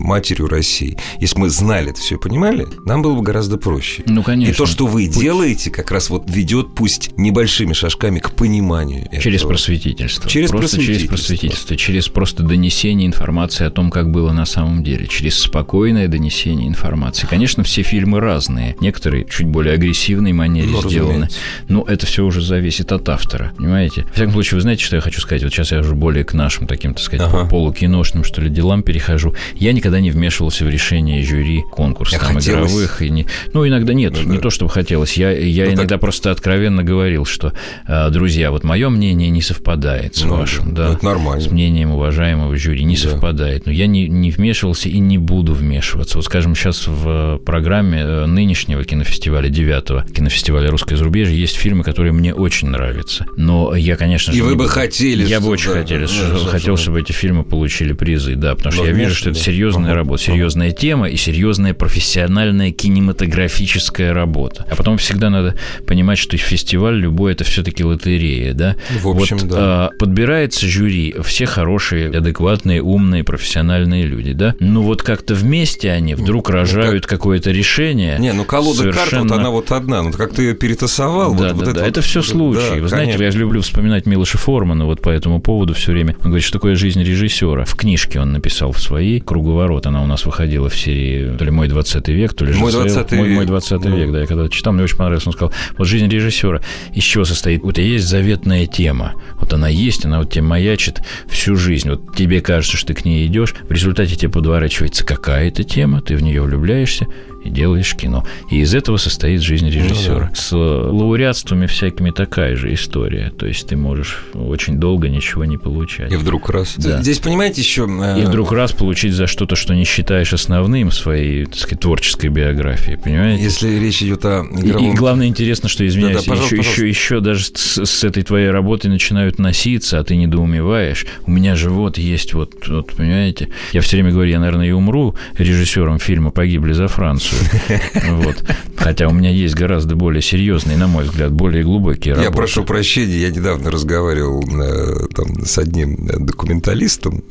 [0.04, 0.98] матерью России.
[1.20, 4.02] Если мы знали это все понимали, нам было бы гораздо проще.
[4.06, 4.52] Ну, конечно.
[4.52, 5.18] И то, что вы Пусть...
[5.18, 9.52] делаете, как раз вот ведет, пусть небольшими шажками, к пониманию Через этого.
[9.52, 10.28] просветительство.
[10.28, 11.16] Через просто просветительство.
[11.16, 11.76] через просветительство.
[11.76, 15.06] Через просто донесение информации о том, как было на самом деле.
[15.06, 17.26] Через спокойное донесение информации.
[17.26, 18.76] Конечно, все фильмы разные.
[18.80, 21.12] Некоторые чуть более агрессивной манере ну, сделаны.
[21.12, 21.38] Разумеется.
[21.68, 23.52] Но это все уже зависит от автора.
[23.56, 24.02] Понимаете?
[24.02, 25.42] В всяком случае, вы знаете, что я хочу сказать?
[25.42, 27.48] Вот сейчас я уже более к нашим таким, так сказать, ага.
[27.48, 29.34] полукиношным, что ли, делам перехожу.
[29.54, 33.02] Я никогда не вмешивался в решение жюри конкурсов там, игровых.
[33.02, 33.26] И не...
[33.52, 34.42] Ну, иногда нет, ну, не да.
[34.42, 35.16] то, чтобы хотелось.
[35.16, 36.00] Я, я ну, иногда так...
[36.00, 37.52] просто откровенно говорил, что,
[37.86, 40.74] э, друзья, вот мое мнение не совпадает с ну, вашим.
[40.74, 41.40] Да, это нормально.
[41.40, 43.02] С мнением уважаемого жюри не да.
[43.02, 43.66] совпадает.
[43.66, 45.83] Но я не, не вмешивался и не буду вмешиваться.
[45.94, 52.12] Вот, скажем, сейчас в программе э, нынешнего кинофестиваля, девятого кинофестиваля «Русское зарубежье» есть фильмы, которые
[52.12, 53.26] мне очень нравятся.
[53.36, 54.38] Но я, конечно же...
[54.38, 55.24] И вы бы хотели...
[55.24, 58.86] Я бы очень да, хотели, да, хотел, чтобы эти фильмы получили призы, да, потому что
[58.86, 64.66] я вижу, что это серьезная ага, работа, серьезная тема и серьезная профессиональная кинематографическая работа.
[64.70, 68.76] А потом всегда надо понимать, что фестиваль любой это все-таки лотерея, да?
[69.02, 69.56] В общем, вот, да.
[69.58, 74.54] А, подбирается жюри, все хорошие, адекватные, умные, профессиональные люди, да?
[74.60, 75.73] Ну вот как-то вместе
[76.14, 77.18] вдруг ну, рожают как...
[77.18, 78.18] какое-то решение.
[78.18, 79.10] Не, ну колода совершенно...
[79.10, 81.34] карт, вот она вот одна, ну как ты ее перетасовал.
[81.34, 82.60] Да, вот, да, вот да, это, это все случаи.
[82.60, 82.88] Да, Вы конечно.
[82.88, 86.14] знаете, я люблю вспоминать Милоша Формана вот по этому поводу все время.
[86.18, 87.64] Он говорит, что такое жизнь режиссера.
[87.64, 91.50] В книжке он написал в своей «Круговорот», она у нас выходила в серии то ли
[91.50, 93.28] «Мой 20 век», то ли «Мой 20 век».
[93.28, 95.26] «Мой 20 век», да, я когда читал, мне очень понравилось.
[95.26, 96.60] Он сказал, вот жизнь режиссера
[96.92, 97.62] из чего состоит?
[97.62, 99.14] Вот есть заветная тема.
[99.40, 101.88] Вот она есть, она вот тебе маячит всю жизнь.
[101.88, 106.16] Вот тебе кажется, что ты к ней идешь, в результате тебе подворачивается какая-то тема, ты
[106.16, 107.06] в нее влюбляешься,
[107.44, 108.24] и делаешь кино.
[108.50, 110.14] И из этого состоит жизнь режиссера.
[110.14, 110.34] Ну, да.
[110.34, 113.32] С лауреатствами всякими такая же история.
[113.36, 116.12] То есть ты можешь очень долго ничего не получать.
[116.12, 116.74] И вдруг раз.
[116.78, 117.02] Да.
[117.02, 117.86] Здесь, понимаете, еще...
[117.86, 121.80] Э, и вдруг раз получить за что-то, что не считаешь основным в своей, так сказать,
[121.80, 123.44] творческой биографии, понимаете?
[123.44, 124.90] Если речь идет о игровом...
[124.90, 126.86] И, и главное, интересно, что, извиняюсь, да, да, пожалуйста, еще, пожалуйста.
[126.86, 131.06] еще, еще даже с, с этой твоей работой начинают носиться, а ты недоумеваешь.
[131.26, 133.48] У меня же вот есть вот, вот, понимаете?
[133.72, 137.33] Я все время говорю, я, наверное, и умру режиссером фильма «Погибли за Францию».
[138.10, 138.44] Вот.
[138.76, 142.30] Хотя у меня есть гораздо более серьезные, на мой взгляд, более глубокие работы.
[142.30, 147.24] Я прошу прощения, я недавно разговаривал э, там, с одним документалистом,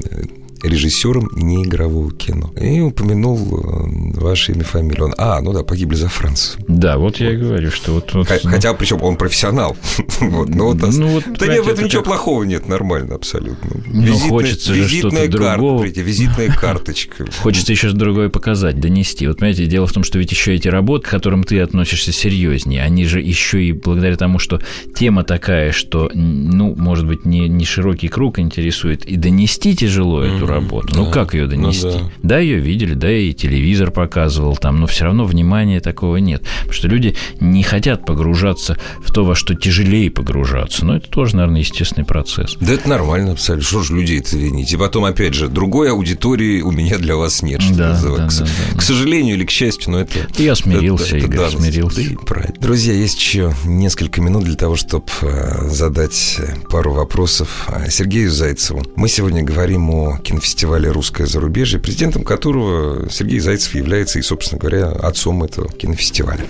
[0.63, 2.51] режиссером неигрового кино.
[2.59, 5.05] И упомянул э, ваше имя, фамилию.
[5.05, 6.63] Он, а, ну да, погибли за Францию.
[6.67, 8.13] Да, вот я и говорю, что вот...
[8.13, 8.77] вот Хотя, ну...
[8.77, 9.75] причем он профессионал.
[10.19, 12.13] вот, но вот, ну, вот, да нет, в этом ничего как...
[12.13, 13.81] плохого нет, нормально абсолютно.
[13.85, 15.83] Ну, визитная, хочется же что-то другого.
[15.83, 17.25] Визитная карточка.
[17.41, 19.27] Хочется еще другое показать, донести.
[19.27, 22.83] Вот, понимаете, дело в том, что ведь еще эти работы, к которым ты относишься серьезнее,
[22.83, 24.61] они же еще и благодаря тому, что
[24.95, 30.45] тема такая, что, ну, может быть, не, не широкий круг интересует, и донести тяжело эту
[30.53, 30.89] работу.
[30.95, 31.07] Ну, да.
[31.07, 31.85] Ну, как ее донести?
[31.85, 32.09] Ну, да.
[32.21, 36.43] да, ее видели, да, и телевизор показывал там, но все равно внимания такого нет.
[36.59, 40.85] Потому что люди не хотят погружаться в то, во что тяжелее погружаться.
[40.85, 42.55] Но это тоже, наверное, естественный процесс.
[42.59, 43.67] Да это нормально абсолютно.
[43.67, 44.71] Что же людей это винить?
[44.71, 48.43] И потом, опять же, другой аудитории у меня для вас нет, что да, называется.
[48.43, 50.27] Да, да, да, к, сожалению или к счастью, но это...
[50.37, 52.01] Я смирился, это, это, Игорь, смирился.
[52.09, 52.55] Да, правильно.
[52.59, 56.39] Друзья, есть еще несколько минут для того, чтобы э, задать
[56.69, 58.83] пару вопросов Сергею Зайцеву.
[58.95, 64.59] Мы сегодня говорим о кинофестивале фестиваля «Русское зарубежье», президентом которого Сергей Зайцев является и, собственно
[64.59, 66.45] говоря, отцом этого кинофестиваля.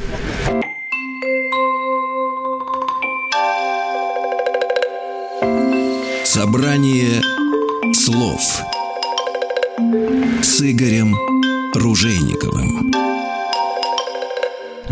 [6.26, 7.22] Собрание
[7.94, 8.42] слов
[10.42, 11.16] с Игорем
[11.76, 13.12] Ружейниковым.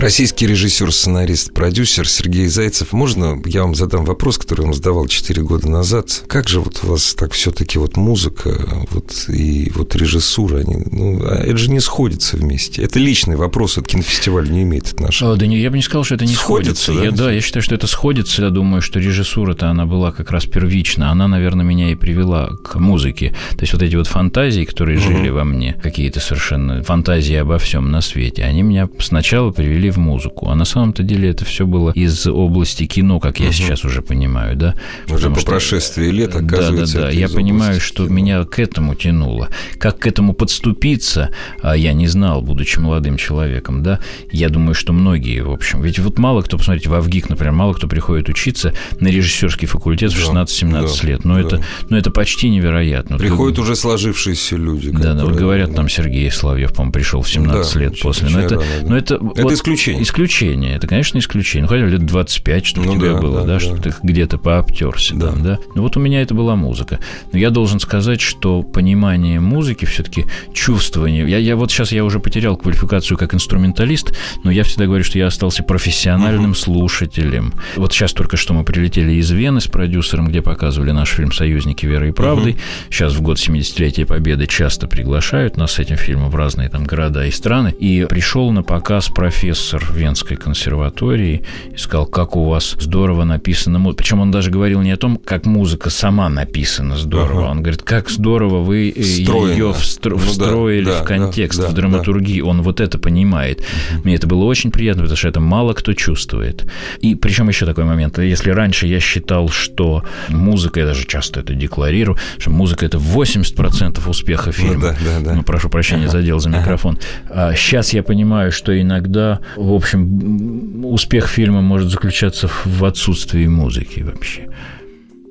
[0.02, 2.92] Российский режиссер, сценарист, продюсер Сергей Зайцев.
[2.92, 6.24] Можно я вам задам вопрос, который вам задавал 4 года назад?
[6.28, 11.22] Как же вот у вас так все-таки вот музыка вот и вот режиссура, они, ну,
[11.24, 12.82] а это же не сходится вместе.
[12.82, 15.34] Это личный вопрос, от кинофестиваля не имеет отношения.
[15.34, 16.94] А, да не, я бы не сказал, что это не сходится.
[16.94, 17.16] сходится.
[17.18, 17.24] Да?
[17.24, 18.42] Я, да, я считаю, что это сходится.
[18.42, 21.12] Я думаю, что режиссура-то она была как раз первична.
[21.12, 23.36] Она, наверное, меня и привела к музыке.
[23.52, 25.10] То есть вот эти вот фантазии, которые угу.
[25.10, 29.98] жили во мне, какие-то совершенно фантазии обо всем на свете, они меня сначала привели в
[29.98, 30.50] музыку.
[30.50, 33.54] А на самом-то деле это все было из области кино, как я угу.
[33.54, 34.76] сейчас уже понимаю, да?
[35.10, 35.52] Уже по что...
[35.52, 37.14] прошествии лет, оказывается, Да, да, да.
[37.14, 38.16] Я понимаю, что кино.
[38.16, 39.50] меня к этому тянуло.
[39.78, 44.00] Как к этому подступиться, а я не знал, будучи молодым человеком, да?
[44.32, 45.82] Я думаю, что многие, в общем.
[45.82, 50.12] Ведь вот мало кто, посмотрите, в Авгик, например, мало кто приходит учиться на режиссерский факультет
[50.14, 51.26] в 16-17 да, лет.
[51.26, 51.42] Но, да.
[51.42, 53.18] это, но это почти невероятно.
[53.18, 54.92] Приходят вот, уже сложившиеся люди.
[54.92, 58.30] Да, да, вот говорят, там Сергей Соловьев, по-моему, пришел в 17 да, лет после.
[58.30, 58.90] Но это, рано, да.
[58.90, 59.81] но это, это вот исключение.
[59.88, 60.76] Исключение.
[60.76, 61.64] Это, конечно, исключение.
[61.64, 64.38] Ну, хотя лет 25, чтобы ну, тебе да, было, да, да, да, чтобы ты где-то
[64.38, 65.16] пообтерся.
[65.16, 65.32] Да.
[65.32, 65.60] Там, да.
[65.76, 67.00] Ну, вот у меня это была музыка.
[67.32, 71.28] Но я должен сказать, что понимание музыки, все-таки чувствование.
[71.30, 75.18] Я, я вот сейчас я уже потерял квалификацию как инструменталист, но я всегда говорю, что
[75.18, 76.58] я остался профессиональным угу.
[76.60, 77.54] слушателем.
[77.76, 81.86] Вот сейчас только что мы прилетели из Вены с продюсером, где показывали наш фильм «Союзники
[81.86, 82.52] веры и правды».
[82.52, 82.60] Угу.
[82.92, 87.26] Сейчас в год 70-летия Победы часто приглашают нас с этим фильмом в разные там города
[87.26, 87.74] и страны.
[87.80, 91.44] И пришел на показ профессор Венской консерватории
[91.74, 93.94] и сказал, как у вас здорово написано.
[93.94, 97.44] Причем он даже говорил не о том, как музыка сама написана здорово.
[97.44, 97.52] Ага.
[97.52, 99.52] Он говорит, как здорово вы э, Встроено.
[99.52, 102.46] ее встро- ну, встроили да, в контекст, да, в драматургию.
[102.46, 102.50] Да.
[102.52, 103.64] Он вот это понимает.
[104.04, 106.66] Мне это было очень приятно, потому что это мало кто чувствует.
[107.00, 108.18] И причем еще такой момент.
[108.20, 114.10] Если раньше я считал, что музыка, я даже часто это декларирую, что музыка это 80%
[114.10, 114.74] успеха ну фильма.
[114.76, 115.34] Ну, да, да, да.
[115.34, 117.00] Ну, прошу прощения, задел за микрофон.
[117.30, 124.02] А сейчас я понимаю, что иногда, в общем, успех фильма может заключаться в отсутствии музыки
[124.02, 124.50] вообще.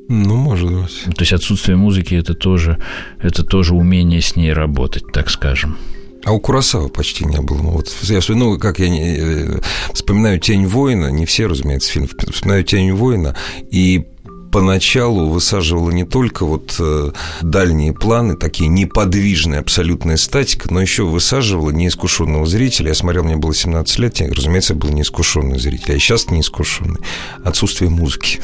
[0.09, 1.05] Ну, может быть.
[1.05, 2.79] То есть отсутствие музыки это тоже,
[3.23, 5.79] это тоже умение с ней работать, так скажем.
[6.25, 7.63] А у Курасава почти не было.
[7.63, 9.61] Ну, вот, я, ну, как я не, э,
[9.95, 13.37] вспоминаю «Тень воина», не все, разумеется, фильм, вспоминаю «Тень воина»,
[13.71, 14.05] и
[14.51, 21.71] поначалу высаживала не только вот э, дальние планы, такие неподвижные, абсолютная статика, но еще высаживала
[21.71, 22.89] неискушенного зрителя.
[22.89, 27.01] Я смотрел, мне было 17 лет, и, разумеется, был неискушенный зритель, а сейчас неискушенный.
[27.45, 28.41] Отсутствие музыки.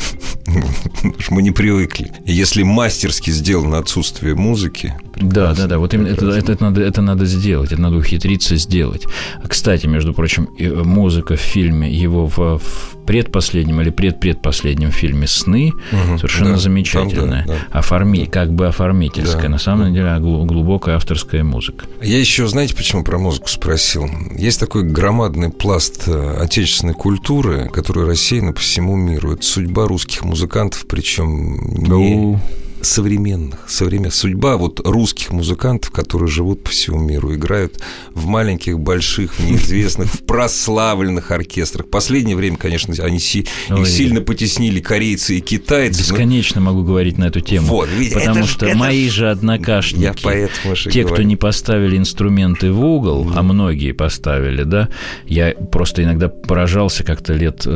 [1.31, 2.13] Мы не привыкли.
[2.25, 4.95] Если мастерски сделано отсутствие музыки...
[5.17, 8.57] Да, да, да, вот именно это, это, это, надо, это надо сделать, это надо ухитриться
[8.57, 9.05] сделать.
[9.47, 10.49] Кстати, между прочим,
[10.85, 17.47] музыка в фильме его в, в предпоследнем или предпредпоследнем фильме «Сны» угу, совершенно да, замечательная.
[17.47, 17.79] Там, да, да.
[17.79, 19.45] Оформи, как бы оформительская.
[19.45, 20.19] Да, На самом да.
[20.19, 21.87] деле глубокая авторская музыка.
[22.03, 24.09] Я еще, знаете, почему про музыку спросил?
[24.37, 29.33] Есть такой громадный пласт э, отечественной культуры, который рассеян по всему миру.
[29.33, 32.39] Это судьба русских музыкантов, причем не
[32.87, 34.15] современных, современных.
[34.15, 37.81] Судьба вот русских музыкантов, которые живут по всему миру, играют
[38.15, 41.89] в маленьких, больших, в неизвестных, в прославленных оркестрах.
[41.89, 45.99] Последнее время, конечно, они си, их сильно потеснили корейцы и китайцы.
[46.01, 46.73] Бесконечно но...
[46.73, 47.67] могу говорить на эту тему.
[47.67, 48.79] Вот, потому это, что это...
[48.79, 54.63] мои же однокашники, Я поэтому те, кто не поставили инструменты в угол, а многие поставили,
[54.63, 54.89] да,
[55.27, 57.67] я просто иногда поражался как-то лет 15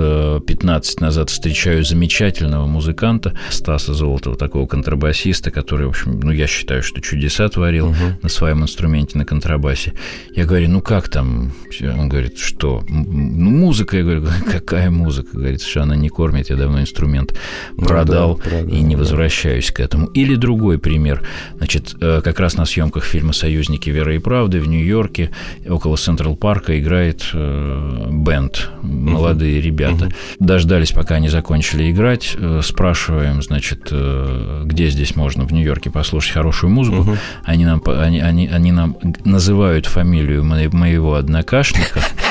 [1.00, 6.46] э, назад встречаю замечательного музыканта Стаса Золотого, такого контрабаса контрабасиста, который, в общем, ну, я
[6.46, 7.96] считаю, что чудеса творил угу.
[8.22, 9.92] на своем инструменте, на контрабасе.
[10.36, 11.53] Я говорю, ну, как там?
[11.80, 12.82] Он говорит, что?
[12.88, 13.96] Ну, музыка.
[13.96, 15.30] Я говорю, какая музыка?
[15.32, 17.34] Говорит, что она не кормит, я давно инструмент
[17.76, 20.07] продал, продал, продал и не возвращаюсь к этому.
[20.09, 21.22] Или другой пример.
[21.57, 25.30] Значит, э, как раз на съемках фильма «Союзники веры и правды» в Нью-Йорке
[25.68, 28.70] около Централ Парка играет э, бенд,
[29.11, 30.06] молодые ребята.
[30.06, 30.14] Угу.
[30.40, 33.92] Дождались, пока они закончили играть, э, спрашиваем, значит,
[34.64, 37.00] где здесь можно в Нью-Йорке послушать хорошую музыку.
[37.02, 37.16] Угу.
[37.44, 42.00] Они, нам, они, они, они нам называют фамилию моего однокашника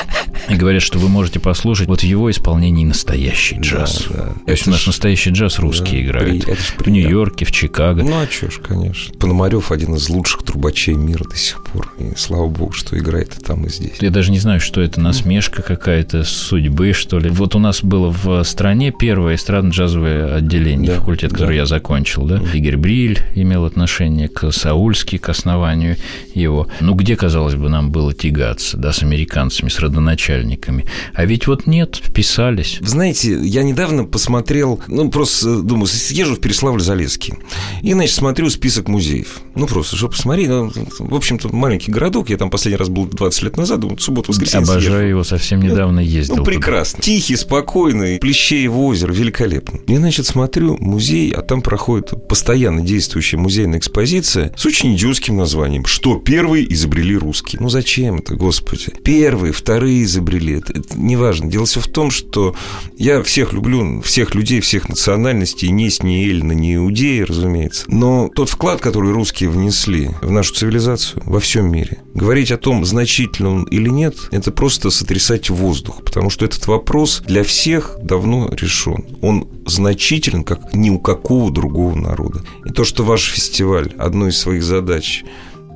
[0.50, 4.06] и говорят, что вы можете послушать вот в его исполнении настоящий джаз.
[4.10, 4.32] Да, да.
[4.46, 6.44] То есть у нас настоящий джаз русские да, играют.
[6.78, 6.84] При...
[6.84, 8.02] В Нью-Йорке, в Чикаго.
[8.02, 9.14] Ну, а что ж, конечно.
[9.18, 11.92] Пономарев один из лучших трубачей мира до сих пор.
[11.98, 13.98] И слава богу, что играет и там, и здесь.
[14.00, 17.30] Я даже не знаю, что это, насмешка какая-то судьбы, что ли.
[17.30, 21.62] Вот у нас было в стране первое эстрадно-джазовое отделение, да, факультет, который да.
[21.62, 22.42] я закончил, да.
[22.52, 25.96] Игорь Бриль имел отношение к Саульски, к основанию
[26.34, 26.66] его.
[26.80, 30.86] Ну, где, казалось бы, нам было тягаться, да, с американцами, с родоначальниками начальниками.
[31.14, 32.78] А ведь вот нет, вписались.
[32.80, 37.34] Знаете, я недавно посмотрел, ну, просто думаю, съезжу в Переславль-Залесский.
[37.82, 39.40] И, значит, смотрю список музеев.
[39.54, 40.48] Ну, просто, чтобы посмотреть.
[40.48, 42.30] Ну, в общем-то, маленький городок.
[42.30, 45.06] Я там последний раз был 20 лет назад, думаю, субботу, воскресенье Обожаю съезжу.
[45.06, 46.36] его, совсем недавно ездил.
[46.36, 46.96] Ну, прекрасно.
[46.96, 47.04] Туда.
[47.04, 49.80] Тихий, спокойный, Плещеево озеро, великолепно.
[49.86, 55.84] И, значит, смотрю музей, а там проходит постоянно действующая музейная экспозиция с очень идиотским названием
[55.84, 57.60] «Что первые изобрели русские».
[57.60, 58.86] Ну, зачем это, господи?
[59.04, 60.58] Первые, вторые изобрели изобрели.
[60.58, 61.50] Это, это неважно.
[61.50, 62.54] Дело все в том, что
[62.96, 67.84] я всех люблю, всех людей, всех национальностей, ни с ни эльна, ни иудеи, разумеется.
[67.88, 72.84] Но тот вклад, который русские внесли в нашу цивилизацию во всем мире, говорить о том,
[72.84, 78.50] значительно он или нет, это просто сотрясать воздух, потому что этот вопрос для всех давно
[78.52, 79.04] решен.
[79.22, 82.42] Он значителен, как ни у какого другого народа.
[82.64, 85.24] И то, что ваш фестиваль, одной из своих задач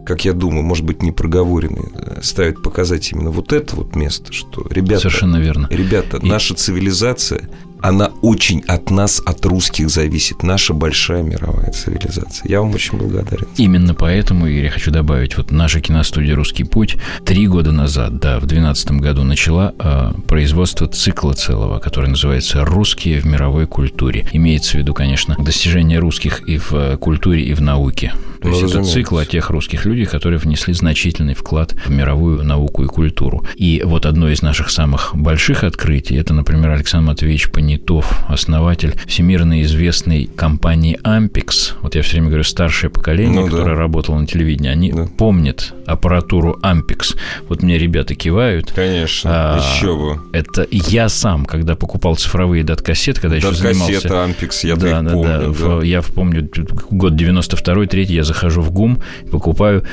[0.05, 4.32] как я думаю, может быть, не проговоренный, э, ставит показать именно вот это вот место,
[4.32, 5.02] что ребята...
[5.02, 5.66] Совершенно верно.
[5.70, 6.26] Ребята, И...
[6.26, 7.48] наша цивилизация
[7.85, 10.43] она очень от нас, от русских зависит.
[10.43, 12.49] Наша большая мировая цивилизация.
[12.49, 13.47] Я вам очень благодарен.
[13.59, 18.39] Именно поэтому, Игорь, я хочу добавить, вот наша киностудия «Русский путь» три года назад, да,
[18.39, 24.26] в 2012 году начала э, производство цикла целого, который называется «Русские в мировой культуре».
[24.32, 28.14] Имеется в виду, конечно, достижения русских и в э, культуре, и в науке.
[28.41, 32.45] То ну, есть это цикл о тех русских людях, которые внесли значительный вклад в мировую
[32.45, 33.47] науку и культуру.
[33.57, 38.94] И вот одно из наших самых больших открытий, это, например, Александр Матвеевич Панин Нетов, основатель
[39.06, 41.72] всемирно известной компании Ampex.
[41.82, 43.80] Вот я все время говорю, старшее поколение, ну, которое да.
[43.80, 45.06] работало на телевидении, они да.
[45.18, 47.16] помнят аппаратуру Ampex.
[47.48, 48.70] Вот мне ребята кивают.
[48.72, 50.20] Конечно, а, еще бы.
[50.32, 54.08] Это я сам, когда покупал цифровые дат-кассеты, когда еще занимался...
[54.08, 55.54] Ampex, я да, да, помню.
[55.58, 55.84] Да, да.
[55.84, 56.48] Я помню,
[56.90, 59.02] год 92-3 я захожу в ГУМ,
[59.32, 59.84] покупаю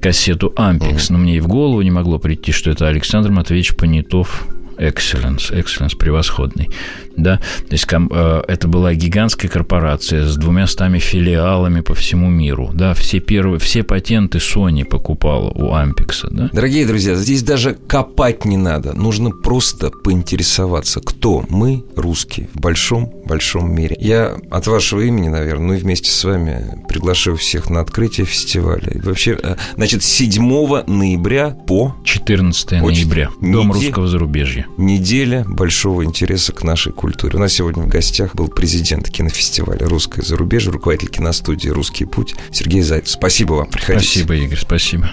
[0.00, 1.12] кассету Ampex, угу.
[1.14, 4.46] но мне и в голову не могло прийти, что это Александр Матвеевич Понятов
[4.78, 6.68] Excellence, excellence превосходный
[7.16, 12.70] да, то есть э, это была гигантская корпорация с двумя стами филиалами по всему миру,
[12.72, 16.50] да, все первые, все патенты Sony покупала у Ampex, да.
[16.52, 23.72] Дорогие друзья, здесь даже копать не надо, нужно просто поинтересоваться, кто мы, русские, в большом-большом
[23.72, 23.96] мире.
[24.00, 28.90] Я от вашего имени, наверное, ну и вместе с вами приглашаю всех на открытие фестиваля.
[28.92, 30.42] И вообще, э, значит, 7
[30.86, 31.94] ноября по...
[32.04, 34.61] 14 ноября, Дом русского зарубежья.
[34.76, 37.36] Неделя большого интереса к нашей культуре.
[37.36, 42.82] У нас сегодня в гостях был президент кинофестиваля «Русское зарубежье», руководитель киностудии «Русский путь» Сергей
[42.82, 43.10] Зайцев.
[43.10, 44.06] Спасибо вам, приходите.
[44.06, 45.10] Спасибо, Игорь, спасибо.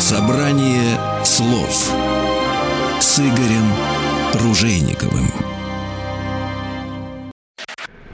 [0.00, 1.92] Собрание слов
[3.00, 3.74] с Игорем
[4.34, 5.57] Ружейниковым.